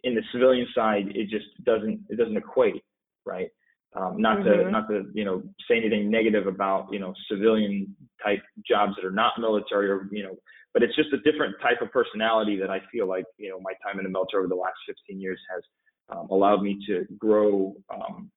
in 0.04 0.14
the 0.14 0.22
civilian 0.32 0.66
side 0.74 1.08
it 1.14 1.28
just 1.28 1.46
doesn't 1.64 2.00
it 2.08 2.16
doesn't 2.16 2.36
equate, 2.36 2.82
right? 3.24 3.50
Um, 3.96 4.20
not 4.20 4.38
mm-hmm. 4.38 4.64
to 4.64 4.70
not 4.70 4.88
to 4.88 5.04
you 5.14 5.24
know 5.24 5.42
say 5.68 5.76
anything 5.78 6.10
negative 6.10 6.46
about 6.46 6.88
you 6.92 6.98
know 6.98 7.14
civilian 7.30 7.96
type 8.22 8.42
jobs 8.68 8.92
that 8.96 9.06
are 9.06 9.12
not 9.12 9.32
military 9.38 9.88
or 9.88 10.08
you 10.12 10.22
know, 10.22 10.36
but 10.74 10.82
it's 10.82 10.94
just 10.94 11.12
a 11.14 11.18
different 11.30 11.54
type 11.62 11.80
of 11.80 11.90
personality 11.92 12.58
that 12.60 12.68
I 12.68 12.80
feel 12.92 13.08
like 13.08 13.24
you 13.38 13.48
know 13.48 13.58
my 13.60 13.72
time 13.82 13.98
in 13.98 14.04
the 14.04 14.10
military 14.10 14.42
over 14.42 14.48
the 14.48 14.54
last 14.54 14.76
15 14.86 15.18
years 15.20 15.40
has 15.54 15.62
um, 16.10 16.28
allowed 16.30 16.62
me 16.62 16.78
to 16.88 17.06
grow. 17.18 17.74
Um, 17.88 18.30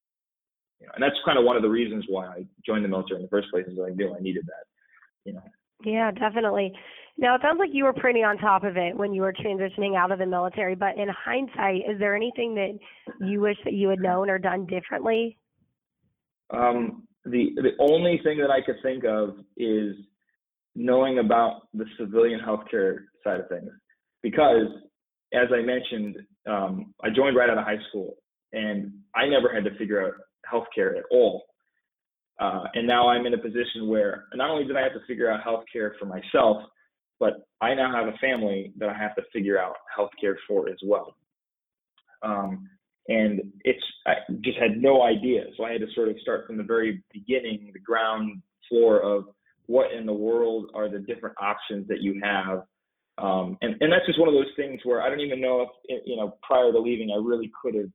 you 0.80 0.88
know, 0.88 0.94
and 0.96 1.04
that's 1.04 1.16
kind 1.26 1.38
of 1.38 1.44
one 1.44 1.58
of 1.58 1.62
the 1.62 1.70
reasons 1.70 2.06
why 2.08 2.28
I 2.28 2.46
joined 2.66 2.86
the 2.86 2.90
military 2.90 3.18
in 3.18 3.24
the 3.24 3.30
first 3.30 3.50
place. 3.52 3.66
Is 3.68 3.78
I 3.86 3.90
knew 3.90 4.16
I 4.16 4.22
needed 4.22 4.46
that. 4.46 4.66
You 5.26 5.34
know. 5.34 5.44
Yeah, 5.84 6.12
definitely. 6.12 6.72
Now 7.18 7.36
it 7.36 7.42
sounds 7.42 7.60
like 7.60 7.72
you 7.74 7.84
were 7.84 7.94
pretty 7.94 8.24
on 8.24 8.38
top 8.38 8.64
of 8.64 8.78
it 8.78 8.96
when 8.96 9.14
you 9.14 9.24
were 9.24 9.34
transitioning 9.34 9.98
out 9.98 10.14
of 10.14 10.20
the 10.20 10.26
military. 10.26 10.76
But 10.76 10.98
in 10.98 11.10
hindsight, 11.10 11.82
is 11.90 12.00
there 12.00 12.16
anything 12.16 12.56
that 12.56 12.80
you 13.28 13.42
wish 13.42 13.58
that 13.66 13.74
you 13.74 13.90
had 13.90 14.00
known 14.00 14.30
or 14.30 14.40
done 14.40 14.66
differently? 14.66 15.38
Um, 16.52 17.04
the 17.26 17.52
the 17.56 17.72
only 17.80 18.20
thing 18.24 18.38
that 18.40 18.50
I 18.50 18.62
could 18.62 18.78
think 18.82 19.04
of 19.04 19.36
is 19.58 19.96
knowing 20.76 21.20
about 21.20 21.68
the 21.74 21.86
civilian 21.98 22.40
healthcare 22.40 23.00
side 23.24 23.42
of 23.42 23.50
things, 23.50 23.72
because 24.22 24.68
as 25.34 25.48
I 25.54 25.62
mentioned, 25.62 26.18
um, 26.48 26.94
I 27.04 27.10
joined 27.10 27.36
right 27.36 27.50
out 27.50 27.58
of 27.58 27.66
high 27.66 27.82
school, 27.90 28.18
and 28.54 28.92
I 29.16 29.28
never 29.28 29.54
had 29.54 29.64
to 29.66 29.78
figure 29.78 30.06
out 30.06 30.14
healthcare 30.52 30.98
at 30.98 31.04
all. 31.12 31.44
Uh, 32.40 32.64
and 32.74 32.88
now 32.88 33.10
I'm 33.10 33.26
in 33.26 33.34
a 33.34 33.38
position 33.38 33.88
where 33.88 34.26
not 34.34 34.50
only 34.50 34.66
did 34.66 34.78
I 34.78 34.82
have 34.82 34.94
to 34.94 35.06
figure 35.06 35.30
out 35.30 35.44
healthcare 35.44 35.92
for 36.00 36.06
myself, 36.06 36.64
but 37.20 37.46
I 37.62 37.76
now 37.76 37.94
have 37.94 38.08
a 38.08 38.18
family 38.18 38.72
that 38.78 38.90
I 38.90 38.98
have 38.98 39.14
to 39.16 39.24
figure 39.34 39.60
out 39.60 39.76
healthcare 39.96 40.36
for 40.48 40.70
as 40.70 40.78
well. 40.84 41.16
Um, 42.24 42.70
and 43.10 43.42
it's 43.64 43.84
I 44.06 44.14
just 44.42 44.58
had 44.58 44.78
no 44.78 45.02
idea, 45.02 45.46
so 45.58 45.66
I 45.66 45.72
had 45.74 45.82
to 45.82 45.88
sort 45.94 46.10
of 46.10 46.16
start 46.22 46.48
from 46.48 46.58
the 46.58 46.64
very 46.64 47.04
beginning, 47.12 47.72
the 47.74 47.80
ground 47.80 48.42
floor 48.70 49.02
of 49.02 49.26
what 49.66 49.92
in 49.92 50.06
the 50.06 50.14
world 50.14 50.70
are 50.74 50.90
the 50.90 51.00
different 51.00 51.36
options 51.42 51.88
that 51.88 52.02
you 52.02 52.20
have. 52.24 52.64
Um, 53.18 53.58
and, 53.62 53.76
and 53.82 53.92
that's 53.92 54.06
just 54.06 54.20
one 54.20 54.30
of 54.30 54.34
those 54.34 54.52
things 54.56 54.80
where 54.84 55.02
I 55.02 55.10
don't 55.10 55.20
even 55.20 55.42
know 55.42 55.68
if, 55.86 56.02
you 56.06 56.16
know, 56.16 56.38
prior 56.42 56.72
to 56.72 56.80
leaving, 56.80 57.12
I 57.12 57.18
really 57.18 57.52
could 57.62 57.76
have 57.76 57.90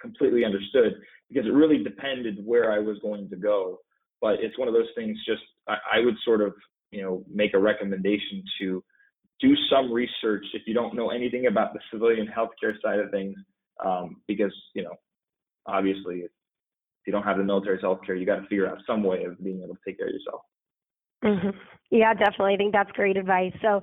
completely 0.00 0.44
understood 0.44 0.94
because 1.28 1.46
it 1.46 1.52
really 1.52 1.82
depended 1.82 2.44
where 2.44 2.70
I 2.72 2.78
was 2.78 2.98
going 3.00 3.30
to 3.30 3.36
go. 3.36 3.80
But 4.20 4.34
it's 4.40 4.58
one 4.58 4.68
of 4.68 4.74
those 4.74 4.90
things 4.94 5.16
just, 5.26 5.42
I, 5.66 5.76
I 5.94 6.00
would 6.04 6.16
sort 6.24 6.42
of, 6.42 6.54
you 6.90 7.02
know, 7.02 7.24
make 7.32 7.54
a 7.54 7.58
recommendation 7.58 8.44
to 8.60 8.84
do 9.40 9.54
some 9.70 9.92
research 9.92 10.44
if 10.54 10.62
you 10.66 10.74
don't 10.74 10.94
know 10.94 11.10
anything 11.10 11.46
about 11.46 11.72
the 11.72 11.80
civilian 11.92 12.26
healthcare 12.28 12.74
side 12.82 12.98
of 12.98 13.10
things 13.10 13.36
um, 13.84 14.16
because 14.26 14.52
you 14.74 14.82
know 14.82 14.94
obviously 15.66 16.20
if 16.20 16.30
you 17.06 17.12
don't 17.12 17.22
have 17.22 17.38
the 17.38 17.44
military's 17.44 17.82
health 17.82 18.00
care, 18.04 18.14
you 18.14 18.26
got 18.26 18.36
to 18.36 18.42
figure 18.42 18.68
out 18.68 18.78
some 18.86 19.02
way 19.02 19.24
of 19.24 19.42
being 19.42 19.62
able 19.62 19.74
to 19.74 19.80
take 19.86 19.98
care 19.98 20.08
of 20.08 20.14
yourself. 20.14 20.42
Mm-hmm. 21.24 21.58
Yeah, 21.90 22.14
definitely. 22.14 22.54
I 22.54 22.56
think 22.56 22.72
that's 22.72 22.90
great 22.92 23.16
advice. 23.16 23.52
So 23.62 23.80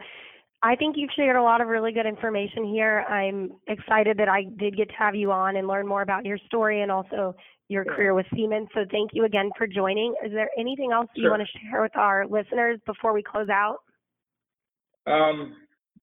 I 0.62 0.76
think 0.76 0.96
you've 0.98 1.10
shared 1.16 1.36
a 1.36 1.42
lot 1.42 1.62
of 1.62 1.68
really 1.68 1.92
good 1.92 2.06
information 2.06 2.66
here. 2.66 3.02
I'm 3.10 3.52
excited 3.68 4.18
that 4.18 4.30
I 4.30 4.44
did 4.58 4.78
get 4.78 4.90
to 4.90 4.96
have 4.96 5.16
you 5.16 5.32
on 5.32 5.58
and 5.58 5.68
learn 5.68 5.88
more 5.88 6.02
about 6.02 6.26
your 6.26 6.38
story 6.46 6.82
and 6.82 6.92
also 6.92 7.36
your 7.70 7.84
sure. 7.86 7.96
career 7.96 8.14
with 8.14 8.26
Siemens. 8.34 8.68
So 8.74 8.82
thank 8.92 9.12
you 9.14 9.26
again 9.26 9.50
for 9.58 9.68
joining. 9.68 10.14
Is 10.26 10.32
there 10.32 10.50
anything 10.58 10.92
else 10.94 11.08
sure. 11.16 11.24
you 11.24 11.30
want 11.30 11.42
to 11.42 11.60
share 11.60 11.82
with 11.82 11.96
our 11.98 12.26
listeners 12.28 12.80
before 12.86 13.14
we 13.14 13.24
close 13.24 13.50
out? 13.50 13.78
Um, 15.06 15.56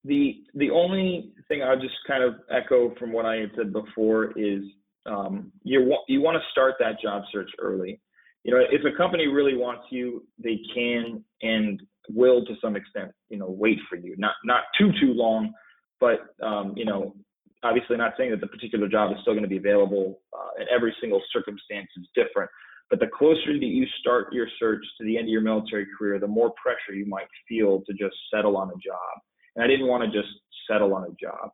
the 0.05 0.43
the 0.55 0.71
only 0.71 1.33
thing 1.49 1.63
I'll 1.63 1.79
just 1.79 1.95
kind 2.07 2.23
of 2.23 2.37
echo 2.51 2.95
from 2.99 3.13
what 3.13 3.27
I 3.27 3.37
had 3.37 3.51
said 3.57 3.73
before 3.73 4.33
is 4.39 4.63
um, 5.07 5.53
you 5.63 5.97
you 6.09 6.21
want 6.21 6.37
to 6.37 6.51
start 6.51 6.75
that 6.81 7.01
job 7.01 7.23
search 7.33 7.51
early. 7.59 8.01
You 8.45 8.55
know, 8.55 8.61
if 8.71 8.83
a 8.85 8.97
company 8.97 9.27
really 9.27 9.55
wants 9.55 9.85
you, 9.91 10.25
they 10.43 10.59
can 10.75 11.23
and 11.43 11.83
will 12.09 12.45
to 12.47 12.55
some 12.63 12.77
extent, 12.77 13.13
you 13.29 13.37
know, 13.37 13.51
wait 13.51 13.79
for 13.89 13.97
you. 13.97 14.15
Not 14.17 14.35
not 14.45 14.63
too 14.79 14.91
too 15.01 15.13
long, 15.13 15.53
but 16.01 16.35
um, 16.43 16.73
you 16.77 16.85
know, 16.85 17.15
obviously 17.63 17.97
not 17.97 18.15
saying 18.17 18.31
that 18.31 18.41
the 18.41 18.47
particular 18.47 18.89
job 18.89 19.13
is 19.13 19.19
still 19.21 19.35
going 19.35 19.45
to 19.45 19.49
be 19.49 19.59
available 19.59 20.21
uh, 20.33 20.61
and 20.61 20.69
every 20.69 20.95
single 21.01 21.23
circumstance 21.33 21.89
is 21.99 22.09
different. 22.15 22.51
But 22.89 22.99
the 22.99 23.07
closer 23.07 23.53
that 23.53 23.65
you 23.65 23.87
start 24.01 24.33
your 24.33 24.49
search 24.59 24.85
to 24.99 25.05
the 25.05 25.17
end 25.17 25.27
of 25.27 25.31
your 25.31 25.43
military 25.43 25.87
career, 25.97 26.19
the 26.19 26.27
more 26.27 26.53
pressure 26.61 26.99
you 26.99 27.07
might 27.07 27.29
feel 27.49 27.83
to 27.87 27.93
just 27.93 28.17
settle 28.35 28.57
on 28.57 28.69
a 28.69 28.75
job. 28.75 29.23
And 29.57 29.65
I 29.65 29.69
didn't 29.69 29.87
want 29.87 30.05
to 30.05 30.19
just 30.19 30.33
settle 30.69 30.95
on 30.95 31.05
a 31.05 31.15
job. 31.21 31.51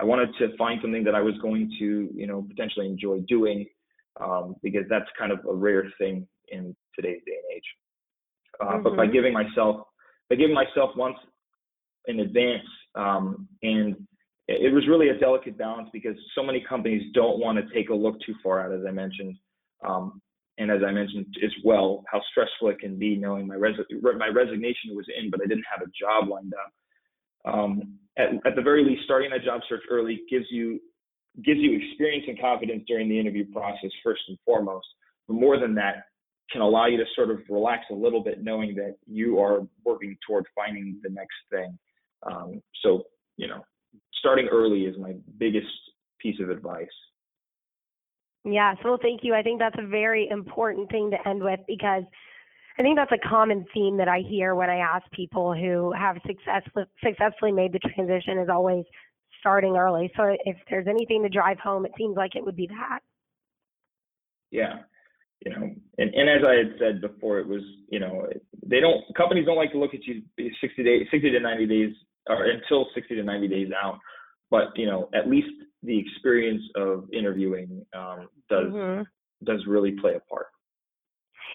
I 0.00 0.04
wanted 0.04 0.30
to 0.38 0.56
find 0.56 0.80
something 0.80 1.04
that 1.04 1.14
I 1.14 1.20
was 1.20 1.34
going 1.42 1.70
to, 1.78 2.08
you 2.14 2.26
know, 2.26 2.42
potentially 2.48 2.86
enjoy 2.86 3.20
doing, 3.28 3.66
um, 4.20 4.54
because 4.62 4.84
that's 4.88 5.08
kind 5.18 5.30
of 5.30 5.40
a 5.48 5.54
rare 5.54 5.92
thing 5.98 6.26
in 6.48 6.74
today's 6.94 7.20
day 7.26 7.32
and 7.32 7.56
age. 7.56 7.64
Uh, 8.60 8.64
mm-hmm. 8.64 8.82
But 8.82 8.96
by 8.96 9.04
mm-hmm. 9.04 9.12
giving 9.12 9.32
myself, 9.32 9.86
by 10.30 10.36
giving 10.36 10.54
myself 10.54 10.90
once 10.96 11.16
in 12.06 12.20
advance, 12.20 12.66
um, 12.94 13.46
and 13.62 13.96
it 14.48 14.72
was 14.72 14.88
really 14.88 15.10
a 15.10 15.18
delicate 15.18 15.56
balance 15.58 15.88
because 15.92 16.16
so 16.34 16.42
many 16.42 16.64
companies 16.66 17.02
don't 17.14 17.38
want 17.38 17.58
to 17.58 17.74
take 17.74 17.90
a 17.90 17.94
look 17.94 18.16
too 18.24 18.34
far 18.42 18.60
out, 18.64 18.72
as 18.72 18.84
I 18.86 18.90
mentioned. 18.90 19.36
Um, 19.86 20.20
and 20.58 20.70
as 20.70 20.80
I 20.86 20.90
mentioned 20.90 21.26
as 21.44 21.52
well, 21.64 22.04
how 22.10 22.20
stressful 22.30 22.68
it 22.68 22.80
can 22.80 22.98
be 22.98 23.16
knowing 23.16 23.46
my 23.46 23.54
res- 23.54 23.76
my 24.18 24.28
resignation 24.28 24.94
was 24.94 25.06
in, 25.16 25.30
but 25.30 25.40
I 25.42 25.46
didn't 25.46 25.64
have 25.70 25.82
a 25.82 25.90
job 25.98 26.28
lined 26.28 26.52
up 26.54 26.72
um, 27.44 27.98
at, 28.18 28.28
at 28.46 28.56
the 28.56 28.62
very 28.62 28.84
least, 28.84 29.02
starting 29.04 29.30
that 29.30 29.44
job 29.44 29.60
search 29.68 29.82
early 29.90 30.22
gives 30.30 30.46
you 30.50 30.80
gives 31.44 31.60
you 31.60 31.78
experience 31.78 32.24
and 32.26 32.40
confidence 32.40 32.82
during 32.88 33.08
the 33.08 33.18
interview 33.18 33.44
process 33.52 33.90
first 34.02 34.20
and 34.28 34.36
foremost. 34.44 34.86
But 35.28 35.34
more 35.34 35.58
than 35.58 35.74
that, 35.76 36.04
can 36.50 36.60
allow 36.60 36.86
you 36.86 36.96
to 36.96 37.04
sort 37.14 37.30
of 37.30 37.38
relax 37.48 37.84
a 37.90 37.94
little 37.94 38.22
bit, 38.22 38.42
knowing 38.42 38.74
that 38.74 38.96
you 39.06 39.38
are 39.38 39.60
working 39.84 40.16
toward 40.26 40.44
finding 40.54 40.98
the 41.02 41.10
next 41.10 41.36
thing. 41.50 41.78
Um, 42.24 42.60
so, 42.82 43.04
you 43.36 43.46
know, 43.46 43.64
starting 44.18 44.48
early 44.50 44.82
is 44.82 44.96
my 44.98 45.14
biggest 45.38 45.68
piece 46.18 46.40
of 46.40 46.50
advice. 46.50 46.88
Yeah, 48.44 48.74
so 48.82 48.98
thank 49.00 49.20
you. 49.22 49.34
I 49.34 49.42
think 49.42 49.60
that's 49.60 49.76
a 49.78 49.86
very 49.86 50.28
important 50.30 50.90
thing 50.90 51.10
to 51.10 51.28
end 51.28 51.42
with 51.42 51.60
because 51.68 52.02
I 52.78 52.82
think 52.82 52.96
that's 52.96 53.12
a 53.12 53.28
common 53.28 53.66
theme 53.74 53.96
that 53.98 54.08
I 54.08 54.20
hear 54.20 54.54
when 54.54 54.70
I 54.70 54.78
ask 54.78 55.10
people 55.12 55.54
who 55.54 55.92
have 55.92 56.16
success, 56.26 56.62
successfully 57.04 57.52
made 57.52 57.72
the 57.72 57.78
transition 57.78 58.38
is 58.38 58.48
always 58.48 58.84
starting 59.40 59.76
early. 59.76 60.10
So 60.16 60.36
if 60.44 60.56
there's 60.68 60.86
anything 60.86 61.22
to 61.22 61.28
drive 61.28 61.58
home, 61.58 61.84
it 61.84 61.92
seems 61.98 62.16
like 62.16 62.36
it 62.36 62.44
would 62.44 62.56
be 62.56 62.68
that. 62.68 63.00
Yeah. 64.50 64.80
You 65.44 65.52
know, 65.52 65.74
and, 65.98 66.14
and 66.14 66.28
as 66.28 66.46
I 66.46 66.54
had 66.54 66.74
said 66.78 67.00
before, 67.00 67.38
it 67.38 67.48
was, 67.48 67.62
you 67.88 67.98
know, 67.98 68.26
they 68.66 68.78
don't, 68.80 69.02
companies 69.16 69.46
don't 69.46 69.56
like 69.56 69.72
to 69.72 69.78
look 69.78 69.94
at 69.94 70.04
you 70.04 70.22
60 70.60 70.84
days, 70.84 71.06
60 71.10 71.30
to 71.30 71.40
90 71.40 71.66
days 71.66 71.94
or 72.28 72.44
until 72.44 72.86
60 72.94 73.14
to 73.14 73.22
90 73.22 73.48
days 73.48 73.68
out. 73.82 73.98
But, 74.50 74.68
you 74.76 74.86
know, 74.86 75.08
at 75.14 75.28
least 75.28 75.48
the 75.82 75.98
experience 75.98 76.62
of 76.76 77.08
interviewing 77.12 77.86
um, 77.96 78.28
does, 78.50 78.66
mm-hmm. 78.66 79.02
does 79.44 79.64
really 79.66 79.92
play 79.92 80.14
a 80.14 80.20
part 80.20 80.46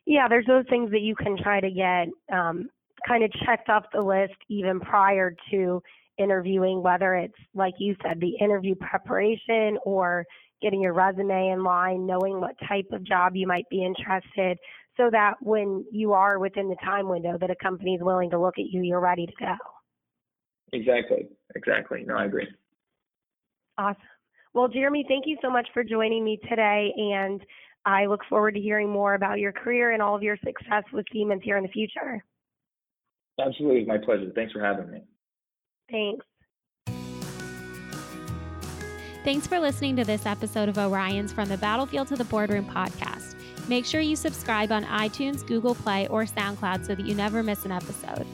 yeah, 0.05 0.27
there's 0.27 0.45
those 0.45 0.65
things 0.69 0.91
that 0.91 1.01
you 1.01 1.15
can 1.15 1.37
try 1.37 1.59
to 1.59 1.69
get 1.69 2.07
um, 2.35 2.69
kind 3.07 3.23
of 3.23 3.31
checked 3.45 3.69
off 3.69 3.85
the 3.93 4.01
list 4.01 4.35
even 4.49 4.79
prior 4.79 5.35
to 5.51 5.81
interviewing, 6.17 6.81
whether 6.81 7.15
it's 7.15 7.33
like 7.53 7.73
you 7.79 7.95
said, 8.03 8.19
the 8.19 8.35
interview 8.39 8.75
preparation 8.75 9.77
or 9.83 10.25
getting 10.61 10.81
your 10.81 10.93
resume 10.93 11.49
in 11.49 11.63
line, 11.63 12.05
knowing 12.05 12.39
what 12.39 12.55
type 12.67 12.85
of 12.91 13.03
job 13.03 13.35
you 13.35 13.47
might 13.47 13.65
be 13.69 13.83
interested, 13.83 14.57
so 14.95 15.09
that 15.11 15.33
when 15.41 15.83
you 15.91 16.13
are 16.13 16.39
within 16.39 16.69
the 16.69 16.77
time 16.83 17.09
window 17.09 17.37
that 17.39 17.49
a 17.49 17.55
company 17.61 17.95
is 17.95 18.01
willing 18.01 18.29
to 18.29 18.39
look 18.39 18.55
at 18.57 18.65
you, 18.65 18.81
you're 18.81 19.01
ready 19.01 19.25
to 19.25 19.33
go. 19.39 19.55
Exactly. 20.71 21.27
Exactly. 21.55 22.03
No, 22.05 22.15
I 22.15 22.25
agree. 22.25 22.47
Awesome. 23.77 24.01
Well, 24.53 24.69
Jeremy, 24.69 25.03
thank 25.07 25.25
you 25.27 25.37
so 25.41 25.49
much 25.49 25.67
for 25.73 25.83
joining 25.83 26.23
me 26.23 26.39
today. 26.49 26.93
And 26.95 27.41
I 27.85 28.07
look 28.07 28.21
forward 28.27 28.55
to 28.55 28.61
hearing 28.61 28.89
more 28.89 29.13
about 29.13 29.39
your 29.39 29.51
career 29.51 29.91
and 29.91 30.01
all 30.01 30.15
of 30.15 30.23
your 30.23 30.37
success 30.37 30.83
with 30.91 31.05
Siemens 31.13 31.41
here 31.43 31.57
in 31.57 31.63
the 31.63 31.69
future. 31.69 32.23
Absolutely, 33.39 33.85
my 33.85 33.97
pleasure. 33.97 34.31
Thanks 34.33 34.53
for 34.53 34.63
having 34.63 34.89
me. 34.89 35.01
Thanks. 35.91 36.25
Thanks 39.23 39.47
for 39.47 39.59
listening 39.59 39.95
to 39.97 40.03
this 40.03 40.25
episode 40.25 40.69
of 40.69 40.77
Orion's 40.77 41.33
From 41.33 41.49
the 41.49 41.57
Battlefield 41.57 42.07
to 42.09 42.15
the 42.15 42.25
Boardroom 42.25 42.65
podcast. 42.65 43.35
Make 43.67 43.85
sure 43.85 44.01
you 44.01 44.15
subscribe 44.15 44.71
on 44.71 44.85
iTunes, 44.85 45.45
Google 45.45 45.75
Play, 45.75 46.07
or 46.07 46.25
SoundCloud 46.25 46.85
so 46.85 46.93
that 46.95 47.05
you 47.05 47.15
never 47.15 47.41
miss 47.41 47.65
an 47.65 47.71
episode. 47.71 48.25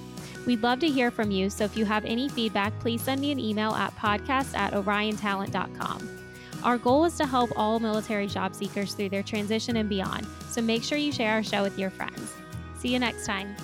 We'd 0.46 0.62
love 0.62 0.80
to 0.80 0.90
hear 0.90 1.10
from 1.12 1.32
you, 1.32 1.50
so 1.50 1.64
if 1.64 1.78
you 1.78 1.86
have 1.86 2.04
any 2.04 2.28
feedback, 2.28 2.78
please 2.80 3.02
send 3.02 3.22
me 3.22 3.32
an 3.32 3.40
email 3.40 3.72
at 3.72 3.96
podcast 3.96 4.56
at 4.56 4.74
oriontalent.com. 4.74 6.21
Our 6.64 6.78
goal 6.78 7.06
is 7.06 7.16
to 7.18 7.26
help 7.26 7.52
all 7.56 7.80
military 7.80 8.28
job 8.28 8.54
seekers 8.54 8.94
through 8.94 9.10
their 9.10 9.24
transition 9.24 9.78
and 9.78 9.90
beyond, 9.90 10.28
so 10.50 10.62
make 10.62 10.84
sure 10.84 10.98
you 10.98 11.12
share 11.12 11.34
our 11.34 11.44
show 11.44 11.64
with 11.64 11.80
your 11.80 11.90
friends. 11.90 12.34
See 12.78 12.90
you 12.90 13.00
next 13.00 13.26
time. 13.26 13.56